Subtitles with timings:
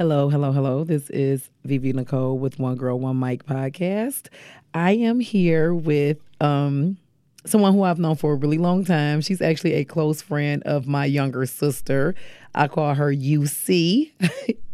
[0.00, 0.82] Hello, hello, hello.
[0.82, 4.28] This is Vivi Nicole with One Girl, One Mic podcast.
[4.72, 6.96] I am here with um,
[7.44, 9.20] someone who I've known for a really long time.
[9.20, 12.14] She's actually a close friend of my younger sister.
[12.54, 14.10] I call her UC.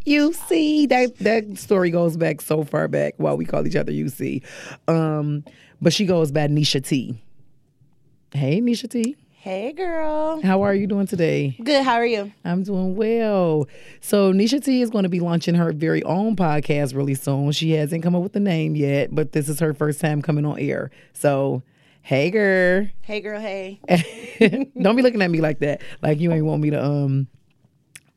[0.05, 0.87] UC.
[0.87, 4.45] That that story goes back so far back while we call each other UC.
[4.87, 5.43] Um,
[5.81, 7.21] but she goes by Nisha T.
[8.31, 9.17] Hey, Nisha T.
[9.39, 10.41] Hey, girl.
[10.41, 11.55] How are you doing today?
[11.63, 11.83] Good.
[11.83, 12.33] How are you?
[12.43, 13.67] I'm doing well.
[14.01, 17.51] So Nisha T is going to be launching her very own podcast really soon.
[17.51, 20.43] She hasn't come up with the name yet, but this is her first time coming
[20.43, 20.89] on air.
[21.13, 21.61] So,
[22.01, 22.87] hey, girl.
[23.03, 23.39] Hey, girl.
[23.39, 23.79] Hey.
[24.81, 25.81] Don't be looking at me like that.
[26.01, 27.27] Like you ain't want me to um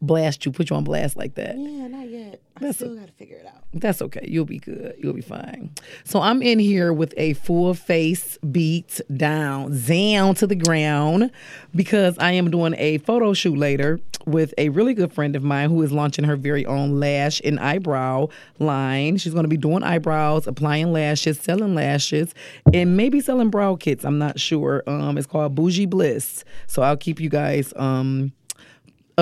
[0.00, 1.56] blast you, put you on blast like that.
[1.58, 2.40] Yeah, not yet.
[2.56, 3.64] I That's still got to figure it out.
[3.72, 4.26] That's okay.
[4.28, 4.96] You'll be good.
[4.98, 5.70] You'll be fine.
[6.04, 11.30] So I'm in here with a full face beat down, down to the ground,
[11.74, 15.70] because I am doing a photo shoot later with a really good friend of mine
[15.70, 18.28] who is launching her very own lash and eyebrow
[18.58, 19.16] line.
[19.16, 22.34] She's going to be doing eyebrows, applying lashes, selling lashes,
[22.74, 24.04] and maybe selling brow kits.
[24.04, 24.82] I'm not sure.
[24.86, 26.44] Um, it's called Bougie Bliss.
[26.66, 28.32] So I'll keep you guys um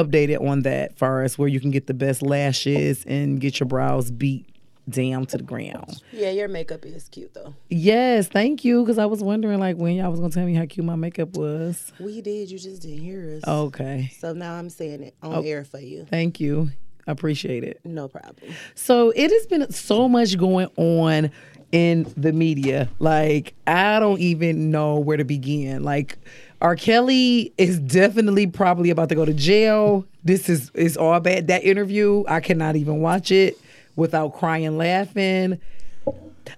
[0.04, 3.66] updated on that far as where you can get the best lashes and get your
[3.66, 4.46] brows beat
[4.88, 6.02] down to the ground.
[6.12, 7.54] Yeah, your makeup is cute, though.
[7.68, 8.82] Yes, thank you.
[8.82, 11.36] Because I was wondering like when y'all was gonna tell me how cute my makeup
[11.36, 11.92] was.
[12.00, 12.50] We did.
[12.50, 13.46] You just didn't hear us.
[13.46, 15.42] Okay, So now I'm saying it on Oh.
[15.42, 16.06] air for you.
[16.08, 16.70] thank you.
[17.06, 17.80] I appreciate it.
[17.84, 18.52] No problem.
[18.74, 21.30] So it has been so much going on
[21.72, 22.88] in the media.
[22.98, 25.82] Like I don't even know where to begin.
[25.84, 26.18] Like
[26.60, 26.74] R.
[26.74, 30.04] Kelly is definitely probably about to go to jail.
[30.24, 31.46] This is is all bad.
[31.46, 33.58] That interview, I cannot even watch it
[33.96, 35.60] without crying, laughing.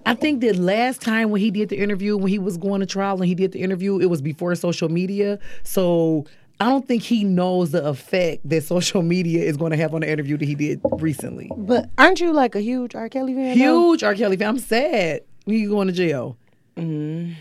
[0.06, 2.86] I think the last time when he did the interview, when he was going to
[2.86, 5.38] trial and he did the interview, it was before social media.
[5.64, 6.26] So
[6.60, 10.02] I don't think he knows the effect that social media is going to have on
[10.02, 11.50] the interview that he did recently.
[11.56, 13.08] But aren't you like a huge R.
[13.08, 13.58] Kelly fan?
[13.58, 13.90] though?
[13.90, 14.14] Huge R.
[14.14, 14.48] Kelly fan.
[14.48, 15.22] I'm sad.
[15.46, 16.36] You going to jail.
[16.76, 17.32] Mm-hmm.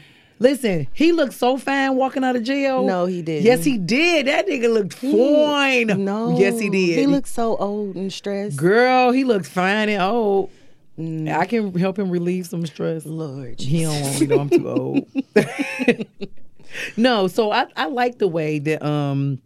[0.41, 2.85] Listen, he looked so fine walking out of jail.
[2.85, 3.45] No, he didn't.
[3.45, 4.27] Yes, he did.
[4.27, 6.05] That nigga looked fine.
[6.05, 6.37] No.
[6.39, 6.97] Yes, he did.
[6.97, 8.55] He looked so old and stressed.
[8.55, 10.49] Girl, he looked fine and old.
[10.97, 13.05] I can help him relieve some stress.
[13.05, 13.59] Lord.
[13.59, 14.39] He don't want me though.
[14.39, 15.07] I'm too old.
[16.97, 19.41] no, so I, I like the way that um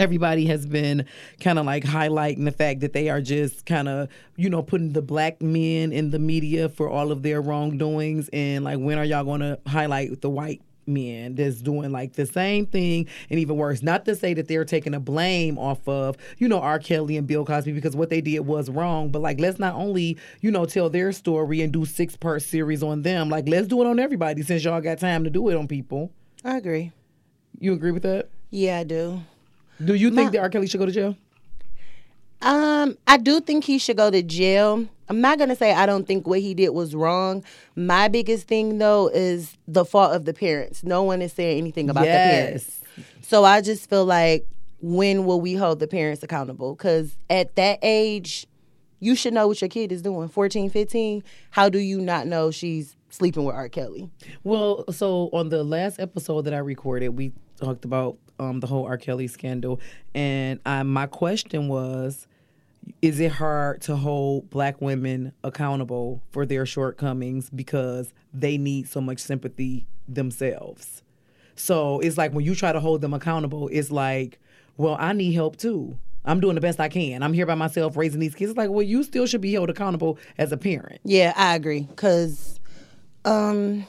[0.00, 1.04] everybody has been
[1.40, 4.92] kind of like highlighting the fact that they are just kind of you know putting
[4.92, 9.04] the black men in the media for all of their wrongdoings and like when are
[9.04, 13.56] y'all going to highlight the white men that's doing like the same thing and even
[13.56, 16.78] worse not to say that they're taking a blame off of you know R.
[16.78, 20.16] Kelly and Bill Cosby because what they did was wrong but like let's not only
[20.40, 23.82] you know tell their story and do six part series on them like let's do
[23.82, 26.10] it on everybody since y'all got time to do it on people
[26.42, 26.90] I agree.
[27.58, 29.20] you agree with that Yeah, I do.
[29.84, 30.50] Do you think My- that R.
[30.50, 31.16] Kelly should go to jail
[32.42, 34.86] Um, I do think he should go to jail.
[35.08, 37.44] I'm not gonna say I don't think what he did was wrong.
[37.76, 40.82] My biggest thing though is the fault of the parents.
[40.82, 42.80] No one is saying anything about the parents.
[43.22, 44.46] So I just feel like
[44.80, 46.74] when will we hold the parents accountable?
[46.74, 48.46] Because at that age,
[49.00, 50.28] you should know what your kid is doing.
[50.28, 51.22] 14, 15.
[51.50, 53.68] How do you not know she's sleeping with R.
[53.68, 54.08] Kelly?
[54.44, 58.86] Well, so on the last episode that I recorded, we talked about um, the whole
[58.86, 58.96] R.
[58.96, 59.80] Kelly scandal,
[60.14, 62.26] and I, my question was,
[63.02, 69.00] is it hard to hold black women accountable for their shortcomings because they need so
[69.00, 71.02] much sympathy themselves?
[71.54, 74.38] So it's like when you try to hold them accountable, it's like,
[74.76, 75.98] well, I need help too.
[76.24, 77.22] I'm doing the best I can.
[77.22, 78.50] I'm here by myself raising these kids.
[78.50, 81.00] It's like, well, you still should be held accountable as a parent.
[81.04, 81.88] Yeah, I agree.
[81.96, 82.59] Cause,
[83.24, 83.86] um,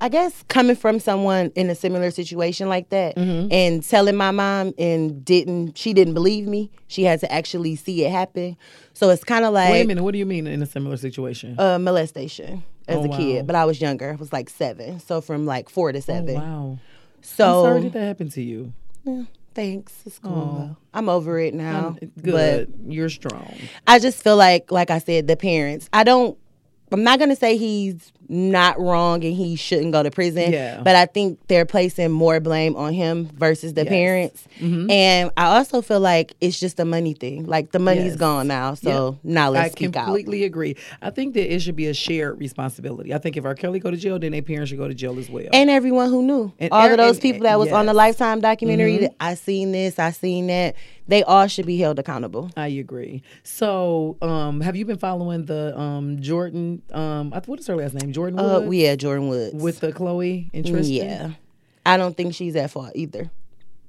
[0.00, 3.48] I guess coming from someone in a similar situation like that Mm-hmm.
[3.52, 6.70] and telling my mom and didn't she didn't believe me.
[6.88, 8.56] She had to actually see it happen.
[8.92, 10.96] So it's kind of like Wait a minute, what do you mean in a similar
[10.96, 11.58] situation?
[11.58, 13.16] uh, molestation as Oh, a wow.
[13.16, 14.12] kid, but I was younger.
[14.12, 16.34] I was like seven, so from like four to oh, seven.
[16.34, 16.78] wow.
[17.22, 18.72] So I'm sorry that that happened to you.
[19.04, 19.22] yeah,
[19.54, 19.94] thanks.
[20.04, 20.32] It's cool.
[20.32, 20.58] Aw.
[20.58, 20.76] though.
[20.92, 21.86] I'm over it now.
[21.88, 22.74] Um, But Good.
[22.88, 23.54] You're strong.
[23.86, 25.88] I just feel like, like I said, the parents.
[25.94, 26.36] I don't.
[26.94, 30.50] I'm not gonna say he's not wrong and he shouldn't go to prison.
[30.50, 30.80] Yeah.
[30.82, 33.88] But I think they're placing more blame on him versus the Yes.
[33.90, 34.44] parents.
[34.60, 34.90] Mm-hmm.
[34.90, 37.44] And I also feel like it's just a money thing.
[37.46, 38.16] Like the money's Yes.
[38.16, 39.30] gone now, so Yep.
[39.34, 40.06] now let's I speak out.
[40.06, 40.74] completely agree.
[41.02, 43.12] I think that it should be a shared responsibility.
[43.12, 43.54] I think if R.
[43.54, 45.44] Kelly go to jail, then their parents should go to jail as well.
[45.52, 47.94] And everyone who knew, And all er- of those people that was on the.
[47.94, 50.74] Lifetime documentary, that I seen this, I seen that.
[51.06, 52.50] They all should be held accountable.
[52.56, 53.22] I agree.
[53.42, 56.80] So, um, have you been following the um, Jordyn?
[56.92, 58.12] Um, I- what is her last name?
[58.12, 58.76] Jordyn Uh, Woods?
[58.76, 59.54] yeah, Jordyn Woods.
[59.62, 60.94] with the Khloé and Tristan.
[60.94, 61.30] yeah,
[61.86, 63.30] I don't think she's at fault either.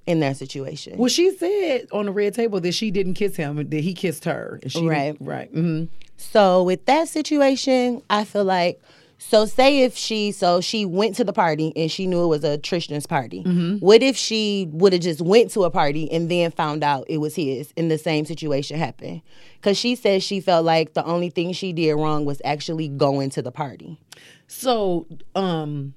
[0.08, 1.00] in that situation.
[1.00, 4.26] Well, she said on the red table that she didn't kiss him, that he kissed
[4.26, 4.60] her.
[4.62, 5.18] And she Right.
[5.20, 5.50] Right.
[5.50, 8.80] hmm So with that situation, I feel like
[9.18, 12.44] so say if she so she went to the party and she knew it was
[12.44, 13.42] a Tristan's party.
[13.80, 17.18] What if she would have just went to a party and then found out it
[17.18, 19.22] was his and the same situation happened?
[19.62, 23.30] Cuz she says she felt like the only thing she did wrong was actually going
[23.32, 24.00] to the party.
[24.48, 25.94] So, um,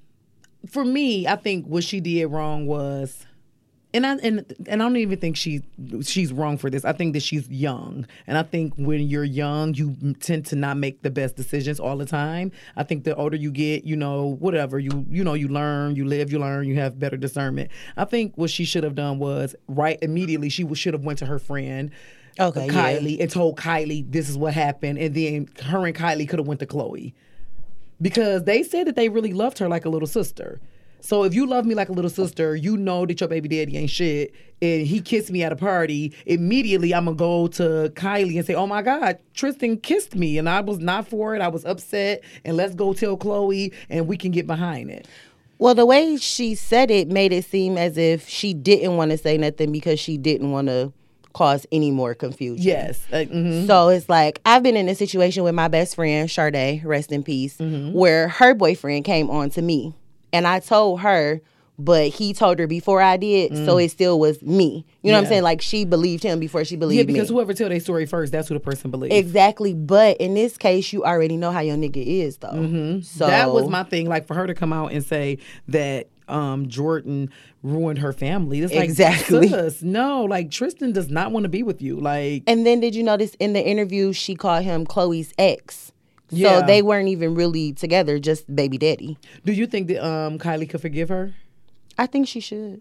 [0.66, 3.26] for me, I think what she did wrong was,
[3.94, 5.62] and I and and I don't even think she
[6.02, 6.84] she's wrong for this.
[6.84, 10.76] I think that she's young, and I think when you're young, you tend to not
[10.76, 12.52] make the best decisions all the time.
[12.76, 16.04] I think the older you get, you know, whatever you you know, you learn, you
[16.04, 17.70] live, you learn, you have better discernment.
[17.96, 20.50] I think what she should have done was right immediately.
[20.50, 21.90] She should have went to her friend.
[22.38, 22.72] Okay, yeah.
[22.72, 26.46] Kylie and told Kylie this is what happened, and then her and Kylie could have
[26.46, 27.14] went to Khloé
[28.00, 30.60] because they said that they really loved her like a little sister.
[31.00, 33.76] So if you love me like a little sister, you know that your baby daddy
[33.76, 36.12] ain't shit, and he kissed me at a party.
[36.26, 40.48] Immediately, I'm gonna go to Kylie and say, "Oh my God, Tristan kissed me, and
[40.48, 41.40] I was not for it.
[41.42, 45.06] I was upset, and let's go tell Khloé, and we can get behind it."
[45.60, 49.18] Well, the way she said it made it seem as if she didn't want to
[49.18, 50.92] say nothing because she didn't want to
[51.32, 52.64] cause any more confusion.
[52.64, 53.00] Yes.
[53.12, 53.66] Uh, mhm.
[53.66, 57.22] So it's like I've been in a situation with my best friend Sade, rest in
[57.22, 57.92] peace, Mm-hmm.
[57.92, 59.94] where her boyfriend came on to me,
[60.32, 61.40] and I told her,
[61.80, 64.84] but he told her before I did, so it still was me.
[65.02, 65.28] You know what I'm Mm.
[65.28, 65.42] Saying?
[65.44, 67.12] Like she believed him before she believed me.
[67.12, 67.36] Yeah, because me.
[67.36, 69.14] whoever tell their story first, that's who the person believes.
[69.14, 72.50] Exactly, but in this case, you already know how your nigga is, though.
[72.50, 73.18] So Mm-hmm.
[73.20, 74.08] that was my thing.
[74.08, 75.38] Like for her to come out and say
[75.68, 77.30] that um, Jordyn
[77.62, 78.60] ruined her family.
[78.60, 79.48] It's like Exactly.
[79.48, 81.96] sis, no, like Tristan does not want to be with you.
[81.96, 85.92] Like And then did you notice in the interview she called him Khloé's ex?
[86.30, 86.60] Yeah.
[86.60, 89.16] So they weren't even really together, just baby daddy.
[89.44, 91.34] Do you think that um, Kylie could forgive her?
[91.96, 92.80] I think she should.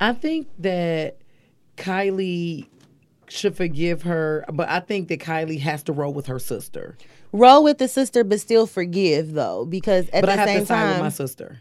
[0.00, 1.18] I think that
[1.76, 2.66] Kylie
[3.28, 6.96] should forgive her, but I think that Kylie has to roll with her sister.
[7.32, 10.60] Roll with the sister, but still forgive though, because at But I the have same
[10.60, 11.60] to side with time, my sister.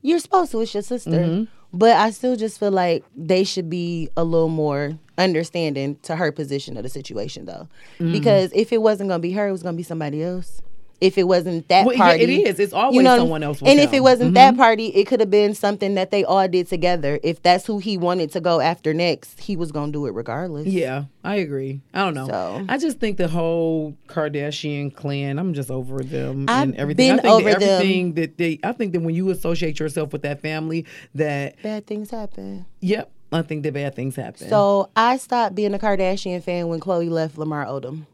[0.00, 0.60] you're supposed to.
[0.60, 1.10] It's your sister.
[1.10, 1.44] Mm-hmm.
[1.72, 6.30] But I still just feel like they should be a little more understanding to her
[6.30, 7.68] position of the situation, though.
[7.98, 8.12] Mm-hmm.
[8.12, 10.60] Because if it wasn't gonna be her, it was gonna be somebody else.
[11.02, 12.60] If it wasn't that Well, yeah, party, it is.
[12.60, 14.34] It's always what I'm- someone else with And if it wasn't Mm-hmm.
[14.34, 17.18] that party, it could have been something that they all did together.
[17.24, 20.66] If that's who he wanted to go after next, he was gonna do it regardless.
[20.68, 21.80] Yeah, I agree.
[21.92, 22.28] I don't know.
[22.28, 27.10] So- I just think the whole Kardashian clan, I'm just over them I've and everything.
[27.10, 27.68] I been think over that them.
[27.68, 31.86] everything that they I think that when you associate yourself with that family, that Bad
[31.86, 32.64] things happen.
[32.80, 34.48] yep, I think that bad things happen.
[34.48, 38.06] So I stopped being a Kardashian fan when Khloé left Lamar Odom.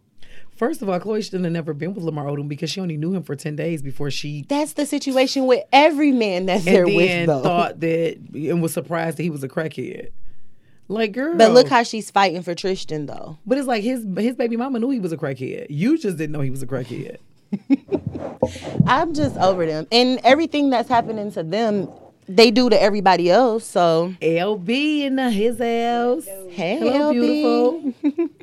[0.59, 3.15] First of all, Khloé shouldn't have never been with Lamar Odom because she only knew
[3.15, 6.85] him for ten days before she That's the situation with every man that's and they're
[6.87, 7.43] then with, though.
[7.43, 10.11] thought that and was surprised that he was a crackhead.
[10.89, 13.39] Like girl, But look how she's fighting for Tristan, though.
[13.47, 15.67] But it's like his his baby mama knew he was a crackhead.
[15.71, 17.19] You just didn't know he was a crackhead.
[18.87, 19.87] I'm just over them.
[19.93, 21.89] And everything that's happening to them,
[22.29, 23.65] they do to everybody else.
[23.65, 26.27] So, LB in the, his house.
[26.55, 27.95] hey, Hello, LB.
[28.03, 28.29] beautiful.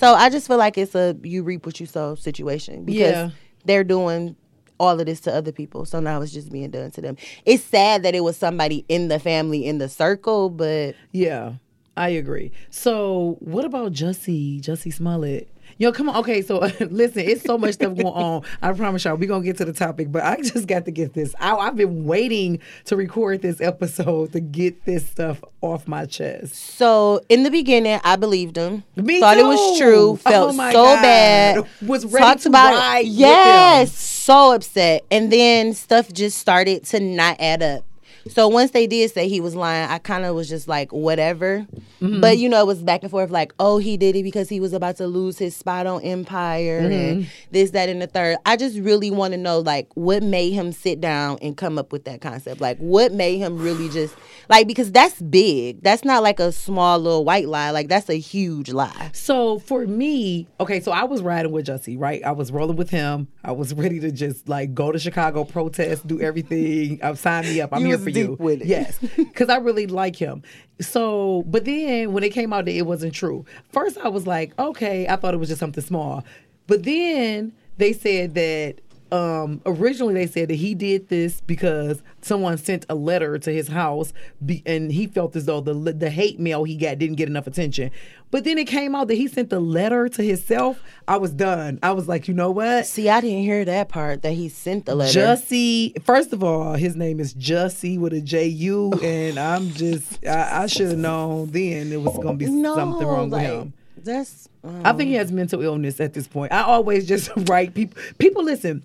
[0.00, 3.30] So I just feel like it's a you reap what you sow situation because Yeah.
[3.66, 4.34] they're doing
[4.78, 5.84] all of this to other people.
[5.84, 7.16] So now it's just being done to them.
[7.44, 11.52] It's sad that it was somebody in the family in the circle, but Yeah,
[11.98, 12.50] I agree.
[12.70, 15.48] So, what about Jussie, Jussie Smollett?
[15.80, 16.16] Yo, come on.
[16.16, 16.58] Okay, so
[16.90, 18.42] listen, it's so much stuff going on.
[18.60, 20.90] I promise y'all, we're going to get to the topic, but I just got to
[20.90, 21.58] get this out.
[21.58, 26.54] I've been waiting to record this episode to get this stuff off my chest.
[26.54, 28.84] so in the beginning I believed him.
[28.96, 30.10] Me thought it was true.
[30.10, 31.02] Oh Felt Oh so God.
[31.02, 31.66] bad.
[31.80, 33.06] Was ready Talked to about it.
[33.06, 35.06] Yes, so upset.
[35.10, 37.84] And then stuff just started to not add up.
[38.28, 41.66] So once they did say he was lying, I kind of was just like, whatever.
[42.00, 42.20] Mm-hmm.
[42.20, 44.60] But you know, it was back and forth like, oh, he did it because he
[44.60, 46.92] was about to lose his spot on Empire Mm-hmm.
[46.92, 48.36] and this, that, and the third.
[48.46, 51.92] I just really want to know like what made him sit down and come up
[51.92, 52.60] with that concept.
[52.60, 54.14] Like what made him really just
[54.48, 55.82] like because that's big.
[55.82, 57.70] That's not like a small little white lie.
[57.70, 59.10] Like that's a huge lie.
[59.12, 62.22] So for me, okay, so I was riding with Jussie, right?
[62.24, 63.28] I was rolling with him.
[63.44, 67.00] I was ready to just like go to Chicago, protest, do everything.
[67.02, 67.70] Uh, sign me up.
[67.72, 68.36] I'm You here was for deep you.
[68.38, 68.66] with it.
[68.66, 70.42] Yes, because I really like him.
[70.80, 74.58] So, but then when it came out that it wasn't true, first I was like,
[74.58, 76.24] okay, I thought it was just something small,
[76.66, 78.76] but then they said that
[79.12, 83.68] um, originally they said that he did this because someone sent a letter to his
[83.68, 84.12] house,
[84.44, 87.46] be, and he felt as though the the hate mail he got didn't get enough
[87.46, 87.90] attention.
[88.30, 90.80] But then it came out that he sent the letter to himself.
[91.08, 91.80] I was done.
[91.82, 92.86] I was like, you know what?
[92.86, 95.18] See, I didn't hear that part that he sent the letter.
[95.18, 96.00] Jussie.
[96.04, 100.62] First of all, his name is Jussie with a J U, and I'm just I,
[100.62, 103.72] I should have known then it was gonna be no, something wrong like, with him.
[104.02, 104.48] That's.
[104.64, 106.52] um, I think he has mental illness at this point.
[106.52, 108.00] I always just write people.
[108.18, 108.84] People listen.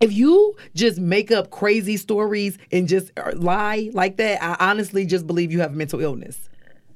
[0.00, 5.06] If you just make up crazy stories and just uh, lie like that, I honestly
[5.06, 6.48] just believe you have mental illness.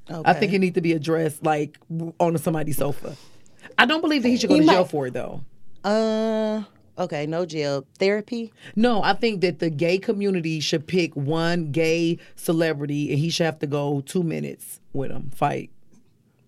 [0.09, 1.77] I think it needs to be addressed like
[2.19, 3.15] on somebody's sofa.
[3.77, 5.41] I don't believe that he should go He to jail for it though.
[5.83, 6.63] Uh.
[6.97, 7.25] Okay.
[7.25, 8.53] No jail therapy.
[8.75, 13.45] No, I think that the gay community should pick one gay celebrity and he should
[13.45, 15.71] have to go two minutes with him, fight.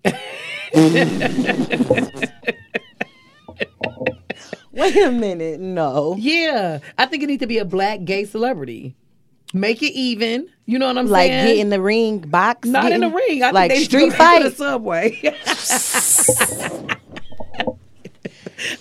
[4.79, 5.61] Wait a minute.
[5.61, 6.15] No.
[6.17, 8.93] Yeah, I think it needs to be a black gay celebrity.
[9.53, 10.49] Make it even.
[10.65, 11.45] You know what I'm Like saying?
[11.45, 12.67] Like get in the ring, box.
[12.67, 13.41] Not get in the ring.
[13.41, 15.17] I like think they should street go to the subway.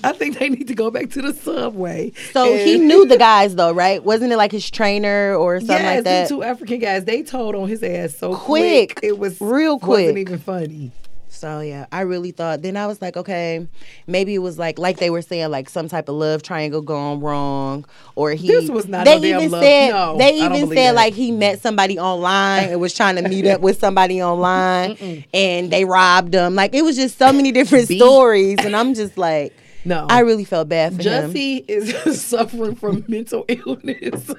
[0.03, 2.13] I think they need to go back to the subway.
[2.33, 4.03] So he knew the guys though, right?
[4.03, 6.21] Wasn't it like his trainer or something yes, like that?
[6.23, 7.05] these two African guys.
[7.05, 8.97] They told on his ass so Quick.
[8.97, 9.01] quick.
[9.03, 10.07] It was Real quick.
[10.07, 10.91] Wasn't even funny.
[11.35, 12.63] So yeah, I really thought.
[12.63, 13.67] Then I was like, okay,
[14.07, 17.21] maybe it was like like they were saying like some type of love triangle gone
[17.21, 18.49] wrong, or he.
[18.49, 20.95] This was not They no even love- said no, they even said that.
[20.95, 25.71] like he met somebody online and was trying to meet up with somebody online, and
[25.71, 26.55] they robbed him.
[26.55, 29.53] Like it was just so many different stories, and I'm just like,
[29.85, 30.07] No.
[30.09, 31.31] I really felt bad for him.
[31.33, 34.31] Jussie is suffering from mental illness.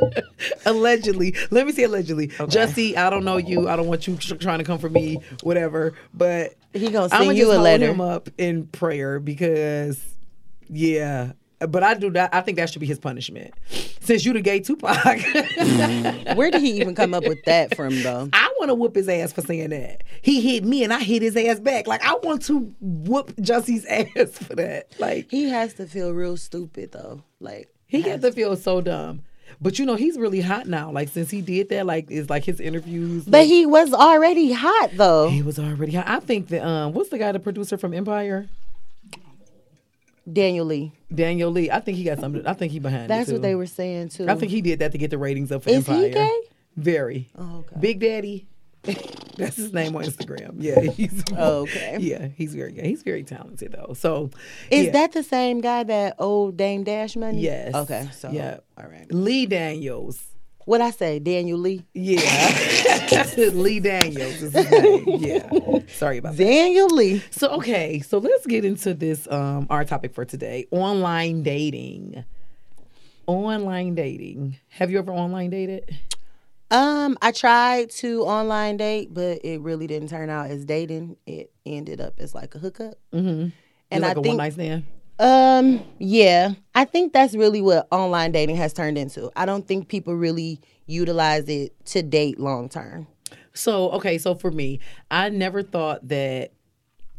[0.66, 1.34] allegedly.
[1.50, 2.28] Let me say allegedly.
[2.28, 3.68] Jussie, I don't know you.
[3.68, 5.94] I don't want you trying to come for me, whatever.
[6.14, 7.86] But He gonna send I'ma you just a hold letter.
[7.90, 10.00] him up in prayer because,
[10.68, 11.32] yeah.
[11.58, 12.34] But I do that.
[12.34, 13.54] I think that should be his punishment.
[14.00, 14.96] Since you the gay Tupac,
[16.36, 18.28] Where did he even come up with that from though?
[18.32, 20.02] I want to whoop his ass for saying that.
[20.22, 21.86] He hit me and I hit his ass back.
[21.86, 24.92] Like I want to whoop Jussie's ass for that.
[24.98, 27.22] Like He has to feel real stupid though.
[27.40, 29.22] Like He has to feel so dumb.
[29.60, 30.90] But you know, he's really hot now.
[30.90, 33.24] Like since he did that, like it's like his interviews.
[33.24, 35.28] But like, he was already hot though.
[35.30, 36.06] he was already hot.
[36.06, 38.48] I think that um what's the guy, the producer from Empire?
[40.30, 40.92] Daniel Lee.
[41.14, 41.70] Daniel Lee.
[41.70, 42.46] I think he got something.
[42.46, 44.28] I think he behind That's what they were saying too.
[44.28, 46.08] I think he did that to get the ratings up for Is Empire.
[46.08, 46.40] he gay?
[46.76, 47.28] Very.
[47.38, 47.76] Oh, okay.
[47.80, 48.46] Big Daddy.
[49.36, 50.54] That's his name on Instagram.
[50.58, 51.98] Yeah, he's Oh, okay.
[52.00, 52.86] Yeah, he's very gay.
[52.88, 53.94] He's very talented though.
[53.94, 54.30] So
[54.70, 54.92] Is yeah.
[54.92, 57.40] that the same guy that old Dame Dash Money?
[57.40, 57.74] Yes.
[57.74, 58.08] Okay.
[58.16, 58.58] So yeah.
[58.78, 59.10] All right.
[59.12, 60.22] Lee Daniels.
[60.66, 61.84] What I say, Daniel Lee.
[61.94, 62.20] Yeah.
[63.36, 65.04] Lee Daniels is his name.
[65.06, 65.48] Yeah.
[65.86, 66.44] Sorry about that.
[66.44, 67.22] Daniel Lee.
[67.30, 70.66] So okay, so let's get into this um our topic for today.
[70.72, 72.24] Online dating.
[73.28, 74.56] Online dating.
[74.70, 75.96] Have you ever online dated?
[76.72, 81.16] Um, I tried to online date, but it really didn't turn out as dating.
[81.26, 82.94] It ended up as like a hookup.
[83.12, 83.50] Mm-hmm.
[83.92, 84.84] And like I a think one night stand?
[85.18, 86.52] Um, yeah.
[86.74, 89.30] I think that's really what online dating has turned into.
[89.36, 93.06] I don't think people really utilize it to date long term.
[93.54, 94.80] So okay, so for me,
[95.10, 96.52] I never thought that.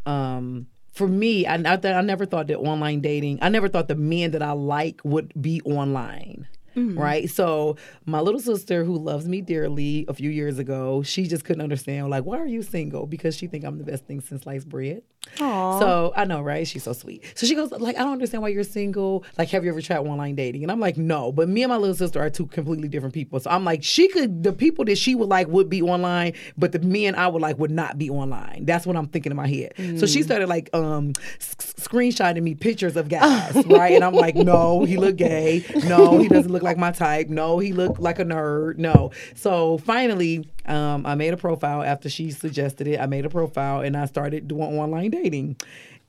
[0.05, 3.39] Um, for me, I, I, I never thought that online dating.
[3.41, 6.47] I never thought the men that I like would be online.
[6.77, 7.29] Right.
[7.29, 11.62] So my little sister, who loves me dearly, a few years ago, she just couldn't
[11.62, 12.10] understand.
[12.10, 13.05] Like, why are you single?
[13.07, 15.01] Because she think I'm the best thing since sliced bread.
[15.38, 15.79] Aww.
[15.79, 16.65] So I know, right?
[16.65, 17.24] She's so sweet.
[17.36, 19.25] So she goes, like, I don't understand why you're single.
[19.38, 20.63] Like, have you ever tried online dating?
[20.63, 21.31] And I'm like, no.
[21.31, 23.39] But me and my little sister are two completely different people.
[23.39, 26.72] So I'm like, she could, the people that she would like would be online, but
[26.72, 28.63] the men I would like would not be online.
[28.65, 29.74] That's what I'm thinking in my head.
[30.00, 33.93] So she started like um screenshotting me pictures of guys, right?
[33.96, 35.65] And I'm like, no, he look gay.
[35.86, 37.29] No, he doesn't look like my type.
[37.29, 38.77] No, he looked like a nerd.
[38.77, 39.12] No.
[39.36, 43.00] So finally, um, I made a profile after she suggested it.
[43.00, 45.55] I made a profile and I started doing online dating.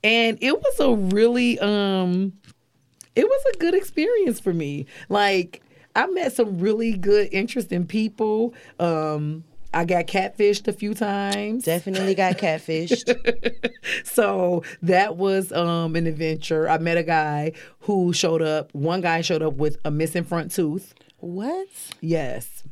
[0.03, 2.33] And it was a really um
[3.15, 4.85] it was a good experience for me.
[5.07, 5.61] Like
[5.95, 8.53] I met some really good interesting people.
[8.79, 11.63] Um I got catfished a few times.
[11.65, 13.69] Definitely got catfished.
[14.03, 16.67] so that was um an adventure.
[16.69, 18.73] I met a guy who showed up.
[18.73, 20.93] One guy showed up with a missing front tooth.
[21.17, 21.67] what?
[22.01, 22.63] Yes.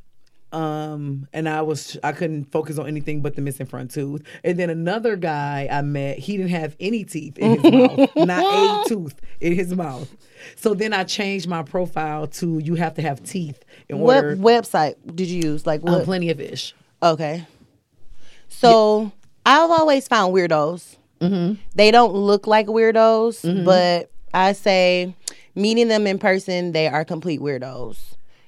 [0.54, 4.24] Um, and I was I couldn't focus on anything but the missing front tooth.
[4.46, 8.86] And then another guy I met, he didn't have any teeth in his mouth, not
[8.86, 10.10] a tooth in his mouth.
[10.56, 14.36] So then I changed my profile to you have to have teeth in What order.
[14.38, 15.66] website did you use?
[15.68, 16.06] Like Um, what?
[16.06, 16.74] plenty of fish.
[17.02, 17.46] Okay.
[18.50, 19.12] So
[19.46, 20.96] I've always found weirdos.
[21.22, 21.60] Mm-hmm.
[21.76, 25.16] They don't look like weirdos, but I say
[25.56, 27.98] meeting them in person, they are complete weirdos.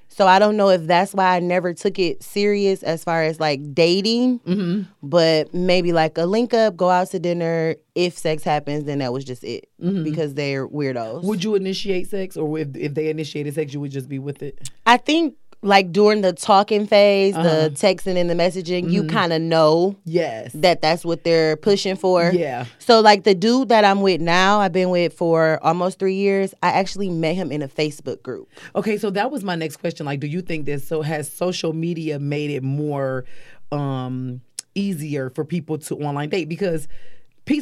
[0.08, 3.40] So I don't know if that's why I never took it serious as far as
[3.40, 4.82] like dating, Mm-hmm.
[5.02, 7.76] but maybe like a link up, go out to dinner.
[7.94, 11.18] If sex happens, then that was just it because they're weirdos.
[11.18, 11.26] Mm-hmm.
[11.26, 14.42] Would you initiate sex, or if if they initiated sex, you would just be with
[14.42, 14.68] it?
[14.84, 17.68] I think like during the talking phase, Uh-huh.
[17.68, 19.10] the texting and the messaging, you Mm-hmm.
[19.14, 20.52] kind of know Yes.
[20.54, 22.30] that that's what they're pushing for.
[22.32, 22.64] Yeah.
[22.78, 26.54] So like the dude that I'm with now, I've been with for almost three years.
[26.62, 28.48] I actually met him in a Facebook group.
[28.74, 30.06] Okay, so that was my next question.
[30.06, 33.24] Like, do you think that so has social media made it more
[33.70, 34.40] um
[34.74, 36.88] easier for people to online date because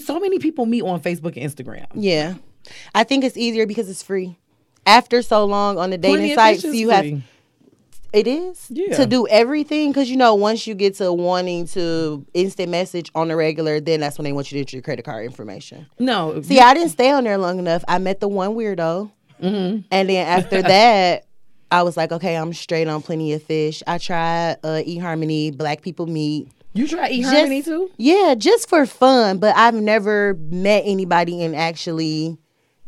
[0.04, 1.86] so many people meet on Facebook and Instagram.
[1.94, 2.34] Yeah,
[2.94, 4.36] I think it's easier because it's free.
[4.84, 7.22] After so long on the dating sites, you have free.
[8.18, 8.96] It is Yeah.
[8.96, 13.28] to do everything because you know once you get to wanting to instant message on
[13.28, 15.86] the regular, then that's when they want you to enter your credit card information.
[15.98, 16.40] no.
[16.42, 17.84] See, I didn't stay on there long enough.
[17.88, 19.10] I met the one weirdo,
[19.42, 19.82] Mm-hmm.
[19.90, 21.24] and then after that,
[21.70, 23.82] I was like, okay, I'm straight on plenty of fish.
[23.86, 26.48] I tried uh, eHarmony, Black People Meet.
[26.72, 27.90] you try Just- eHarmony too?
[27.98, 32.36] Yeah, just for fun, but I've never met anybody and actually,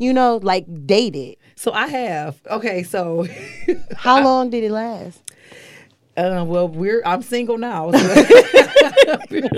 [0.00, 1.36] you know, like dated.
[1.54, 2.40] So I have.
[2.50, 3.28] Okay, so
[3.96, 5.22] How long did it last?
[6.16, 7.92] Uh, well, we're I'm single now.
[7.92, 9.18] so-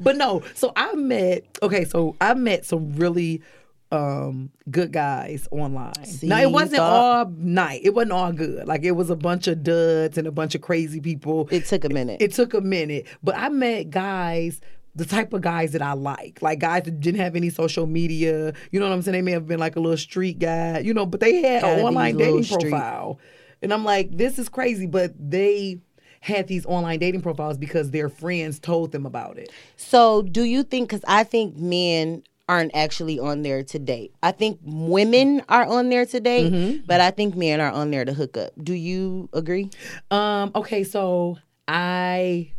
[0.00, 3.42] but no, so I met okay, so I met some really
[3.90, 5.94] um good guys online.
[6.22, 7.80] now it wasn't all night.
[7.84, 8.66] It wasn't all good.
[8.66, 11.48] Like it was a bunch of duds and a bunch of crazy people.
[11.50, 12.20] It took a minute.
[12.20, 14.60] It took a minute, but I met guys,
[14.98, 18.52] the type of guys that I like, like guys that didn't have any social media.
[18.70, 19.12] You know what I'm saying?
[19.14, 21.80] They may have been like a little street guy, you know, but they had Gotta
[21.80, 22.70] an online dating street.
[22.70, 23.18] profile,
[23.62, 25.80] and I'm like, this is crazy, but they
[26.20, 29.50] had these online dating profiles because their friends told them about it.
[29.76, 30.88] So, do you think?
[30.88, 34.12] Because I think men aren't actually on there to date.
[34.22, 36.86] I think women are on there to date, Mm-hmm.
[36.86, 38.50] but I think men are on there to hook up.
[38.62, 39.70] Do you agree?
[40.10, 41.36] Um, okay, so
[41.68, 42.50] I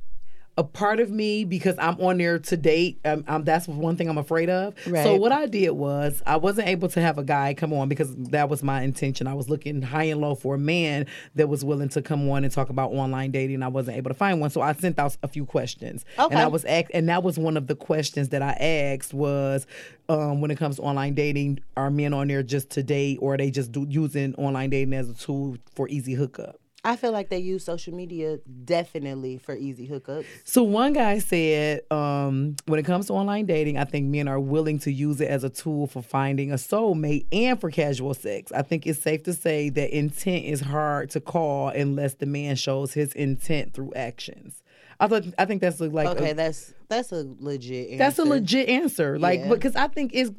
[0.60, 3.00] a part of me because I'm on there to date.
[3.06, 4.74] Um, um, that's one thing I'm afraid of.
[4.84, 8.14] So what I did was I wasn't able to have a guy come on because
[8.18, 9.26] that was my intention.
[9.26, 12.44] I was looking high and low for a man that was willing to come on
[12.44, 13.64] and talk about online dating.
[13.64, 16.04] I wasn't able to find one, so I sent out a few questions.
[16.20, 16.36] Okay.
[16.36, 19.66] And I was asked, and that was one of the questions that I asked was,
[20.10, 23.36] um, when it comes to online dating, are men on there just to date, or
[23.36, 26.60] are they just do, using online dating as a tool for easy hookup?
[26.90, 30.26] I feel like they use social media definitely for easy hookups.
[30.44, 34.40] So one guy said, um, when it comes to online dating, I think men are
[34.40, 38.52] willing to use it as a tool for finding a soulmate and for casual sex.
[38.52, 42.56] I think it's safe to say that intent is hard to call unless the man
[42.56, 44.59] shows his intent through actions.
[45.02, 47.88] I thought I think that's like a- Okay, that's that's a legit.
[47.92, 47.98] Answer.
[47.98, 49.18] that's a legit answer.
[49.18, 49.50] Like Yeah.
[49.50, 50.32] because I think it's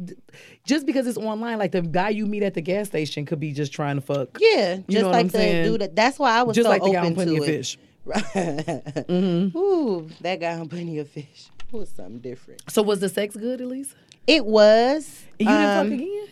[0.64, 3.53] just because it's online, like the guy you meet at the gas station could be
[3.53, 4.37] just trying to fuck.
[4.38, 5.64] Yeah, just know what like I'm the saying?
[5.64, 5.81] dude.
[5.81, 7.49] That, that's why I was Just so like the guy on open Plenty to of
[7.49, 7.53] it.
[7.57, 7.79] Fish.
[9.11, 12.62] Ooh, that guy on Plenty of Fish was something different.
[12.68, 13.94] So was the sex good at least?
[14.27, 15.25] It was.
[15.38, 16.27] You didn't um, fuck again?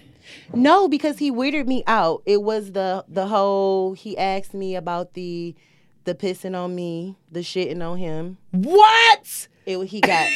[0.53, 2.23] No, because he weirded me out.
[2.27, 3.95] It was the the whole.
[3.95, 5.55] He asked me about the
[6.09, 8.39] the pissing on me, the shitting on him.
[8.51, 9.49] What?
[9.67, 10.27] It he got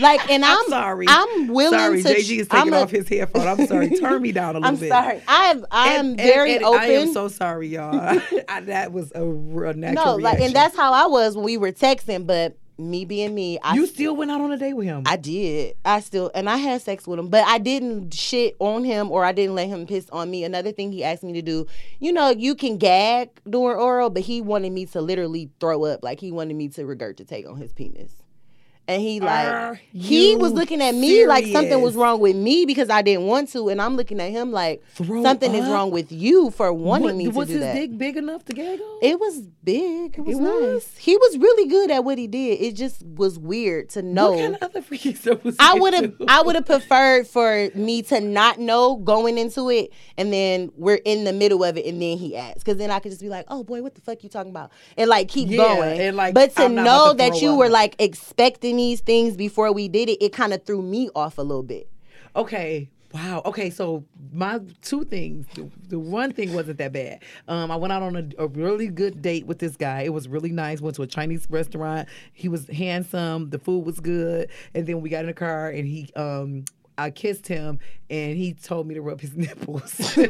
[0.00, 1.04] like, and I'm, I'm sorry.
[1.06, 2.08] I'm willing sorry, to.
[2.08, 3.46] JG is taking a- off his headphone.
[3.46, 3.90] I'm sorry.
[4.00, 4.90] Turn me down a little bit.
[4.92, 5.18] I'm bit.
[5.18, 5.22] sorry.
[5.28, 6.80] I'm I'm And- very and- and open.
[6.80, 7.94] I am so sorry, y'all.
[8.48, 10.46] I, that was a, a natural no, like, reaction.
[10.46, 12.26] and that's how I was when we were texting.
[12.26, 15.02] But me being me, I you still went out on a date with him.
[15.06, 15.76] I did.
[15.84, 19.24] I still and I had sex with him, but I didn't shit on him or
[19.24, 20.44] I didn't let him piss on me.
[20.44, 21.66] Another thing he asked me to do,
[22.00, 26.02] you know, you can gag during oral, but he wanted me to literally throw up.
[26.02, 28.21] Like he wanted me to regurgitate on his penis.
[28.88, 32.64] And he like Are he was looking at me like something was wrong with me
[32.66, 35.92] because I didn't want to, and I'm looking at him like Throw something is wrong
[35.92, 37.74] with you for wanting What- me to was do his that.
[37.74, 38.98] dick big enough to gag on?
[39.00, 40.16] It was big.
[40.18, 40.52] It was It nice.
[40.60, 40.88] was?
[40.98, 42.60] He was really good at what he did.
[42.60, 44.32] It just was weird to know.
[44.32, 46.12] What kind of other freaky stuff was I would have?
[46.26, 51.00] I would have preferred for me to not know going into it and then we're
[51.04, 53.28] in the middle of it and then he asks cuz then I could just be
[53.28, 56.00] like, "Oh boy, what the fuck you talking about?" and like keep Yeah, going.
[56.00, 57.58] and, like, but to I'm know that you up.
[57.58, 61.38] were like expecting these things before we did it, it kind of threw me off
[61.38, 61.88] a little bit.
[62.34, 62.88] Okay.
[63.12, 63.42] Wow.
[63.44, 63.68] Okay.
[63.68, 65.46] So my two things.
[65.54, 67.22] The, the one thing wasn't that bad.
[67.46, 70.02] Um, I went out on a, a really good date with this guy.
[70.02, 70.80] It was really nice.
[70.80, 72.08] Went to a Chinese restaurant.
[72.32, 73.50] He was handsome.
[73.50, 74.48] The food was good.
[74.74, 76.64] And then we got in the car and he um.
[77.02, 80.16] I kissed him and he told me to rub his nipples.
[80.18, 80.26] I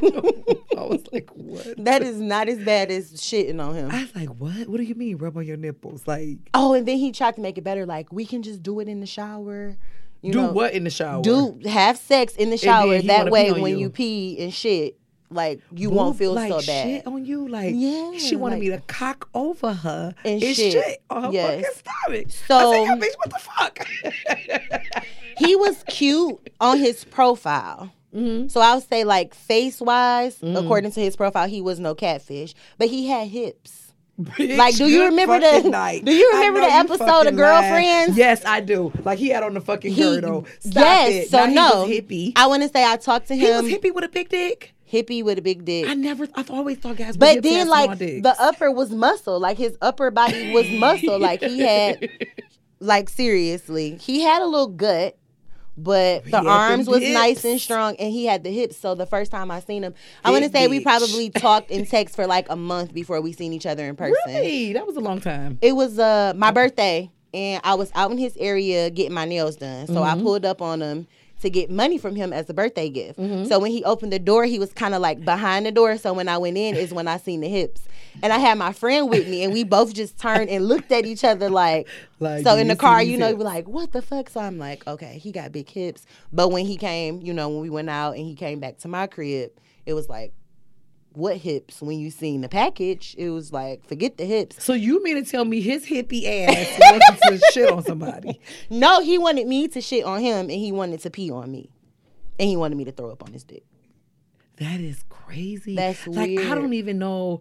[0.84, 1.74] was like, what?
[1.84, 3.90] That is not as bad as shitting on him.
[3.90, 4.68] I was like, what?
[4.68, 6.06] What do you mean rub on your nipples?
[6.06, 8.80] Like, Oh, and then he tried to make it better like we can just do
[8.80, 9.76] it in the shower.
[10.22, 11.20] You Do know, what in the shower?
[11.22, 13.02] do have sex in the shower.
[13.02, 13.78] That way, when you.
[13.78, 14.96] you pee and shit,
[15.34, 16.86] like you won't feel like, so bad.
[16.86, 20.72] Shit on you, like Yeah, she wanted me to cock over her And and shit.
[20.72, 21.82] shit, on her Yes.
[21.82, 22.46] fucking stomach.
[22.48, 24.92] So- I said, "Yo, bitch, what the fuck?"
[25.38, 27.92] he was cute on his profile.
[28.14, 28.48] Mm-hmm.
[28.48, 32.54] So I would say, like face wise, according to his profile, he was no catfish,
[32.78, 33.78] but he had hips.
[34.38, 36.04] Like, do you remember the- night.
[36.04, 38.10] do you remember the episode of Girlfriends?
[38.10, 38.18] lied.
[38.18, 38.92] Yes, I do.
[39.04, 40.46] Like he had on the fucking He- girdle.
[40.60, 41.30] Stop yes, it.
[41.30, 42.32] so Now he no, was hippie.
[42.36, 43.64] I want to say I talked to him.
[43.64, 44.71] he was hippie with a big dick.
[44.92, 45.86] Hippie with a big dick.
[45.88, 46.28] I never.
[46.34, 47.16] I've always thought guys.
[47.16, 51.18] But then, like the upper was muscle, like his upper body was muscle.
[51.18, 52.08] Like he had,
[52.80, 55.16] like seriously, he had a little gut,
[55.76, 58.76] but the arms was nice and strong, and he had the hips.
[58.76, 61.86] So the first time I seen him, I want to say we probably talked in
[61.86, 64.14] text for like a month before we seen each other in person.
[64.26, 65.58] really, that was a long time.
[65.62, 69.56] It was uh my birthday, and I was out in his area getting my nails
[69.56, 69.86] done.
[69.86, 70.20] So Mm-hmm.
[70.20, 71.06] I pulled up on him
[71.42, 73.18] to get money from him as a birthday gift.
[73.18, 73.44] Mm-hmm.
[73.44, 75.96] So when he opened the door, he was kind of like behind the door.
[75.98, 77.82] So when I went in, is when I seen the hips.
[78.22, 81.06] And I had my friend with me, and we both just turned and looked at
[81.06, 81.88] each other like.
[82.20, 84.58] Like, so in the car, you know, you were like, "What the fuck?" So I'm
[84.58, 87.88] like, "Okay, he got big hips." But when he came, you know, when we went
[87.88, 89.52] out and he came back to my crib,
[89.86, 90.32] it was like,
[91.14, 95.02] "What hips?" When you seen the package, it was like, "Forget the hips." So you
[95.02, 98.40] mean to tell me his hippie ass wanted to shit on somebody?
[98.70, 101.70] No, he wanted me to shit on him and he wanted to pee on me.
[102.38, 103.64] And he wanted me to throw up on his dick.
[104.56, 105.76] That is crazy.
[105.76, 107.40] That's like I don't even know.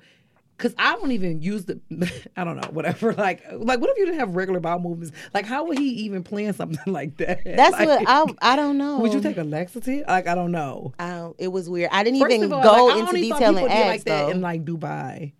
[0.61, 1.79] Cause I don't even use the,
[2.37, 3.13] I don't know, whatever.
[3.17, 5.11] Like, like what if you didn't have regular bowel movements?
[5.33, 7.41] Like, how would he even plan something like that?
[7.43, 8.99] That's Like, what I I don't know.
[8.99, 10.05] Would you take a laxative?
[10.07, 10.93] Like, I don't know.
[10.99, 11.89] Don't, it was weird.
[11.91, 14.29] I didn't First even of all, go like, into detail and ask like that though.
[14.29, 15.33] in like Dubai.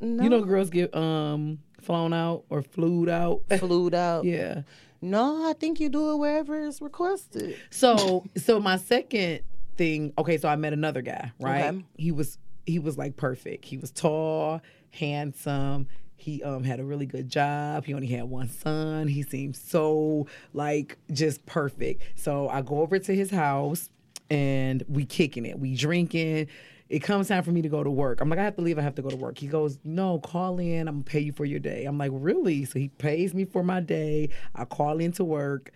[0.00, 3.42] no, You know, girls get um flown out or flued out.
[3.58, 4.24] flued out.
[4.24, 4.62] yeah.
[5.04, 7.56] No, I think you do it wherever it's requested.
[7.70, 9.40] So so my second
[9.76, 11.64] thing, okay, so I met another guy, right?
[11.64, 11.84] Okay.
[11.96, 13.64] He was he was like perfect.
[13.64, 15.88] He was tall, handsome.
[16.16, 17.84] He um had a really good job.
[17.84, 19.08] He only had one son.
[19.08, 22.02] He seemed so like just perfect.
[22.14, 23.90] So I go over to his house
[24.30, 25.58] and we kicking it.
[25.58, 26.48] We drinking.
[26.88, 28.20] It comes time for me to go to work.
[28.20, 28.78] I'm like, I have to leave.
[28.78, 29.38] I have to go to work.
[29.38, 30.88] He goes, No, call in.
[30.88, 31.86] I'm gonna pay you for your day.
[31.86, 32.64] I'm like, Really?
[32.66, 34.28] So he pays me for my day.
[34.54, 35.72] I call into work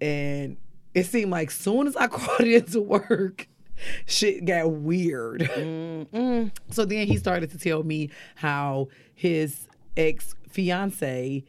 [0.00, 0.56] and
[0.94, 3.48] it seemed like soon as I called into work,
[4.06, 5.42] shit got weird.
[6.70, 11.44] So then he started to tell me how his ex fiance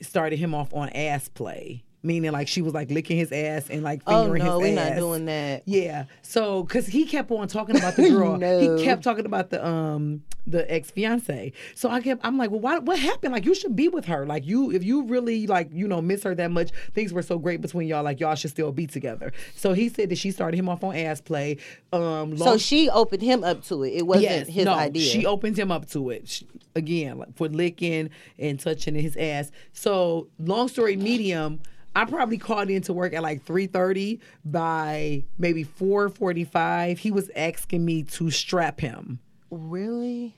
[0.00, 1.84] started him off on ass play.
[2.04, 4.74] Meaning like she was like licking his ass and like fingering Oh fingering no, his
[4.76, 4.88] we're ass.
[4.90, 5.62] not doing that.
[5.66, 6.04] Yeah.
[6.22, 8.36] So, cause he kept on talking about the girl.
[8.42, 8.76] No.
[8.76, 11.52] He kept talking about the um the ex fiance.
[11.76, 12.24] So I kept.
[12.24, 13.32] I'm like, well, why, what happened?
[13.32, 14.26] Like, you should be with her.
[14.26, 17.38] Like, you if you really like you know miss her that much, things were so
[17.38, 18.02] great between y'all.
[18.02, 19.32] Like, y'all should still be together.
[19.54, 21.58] So he said that she started him off on ass play.
[21.92, 23.90] Um, So she opened him up to it.
[23.90, 25.02] It wasn't yes, his no, idea.
[25.08, 28.10] She opened him up to it She- again, like for licking
[28.40, 29.52] and touching his ass.
[29.72, 31.60] So, long story medium.
[31.94, 37.84] I probably called in to work at like 3:30 by maybe 4:45 he was asking
[37.84, 39.18] me to strap him.
[39.50, 40.34] really?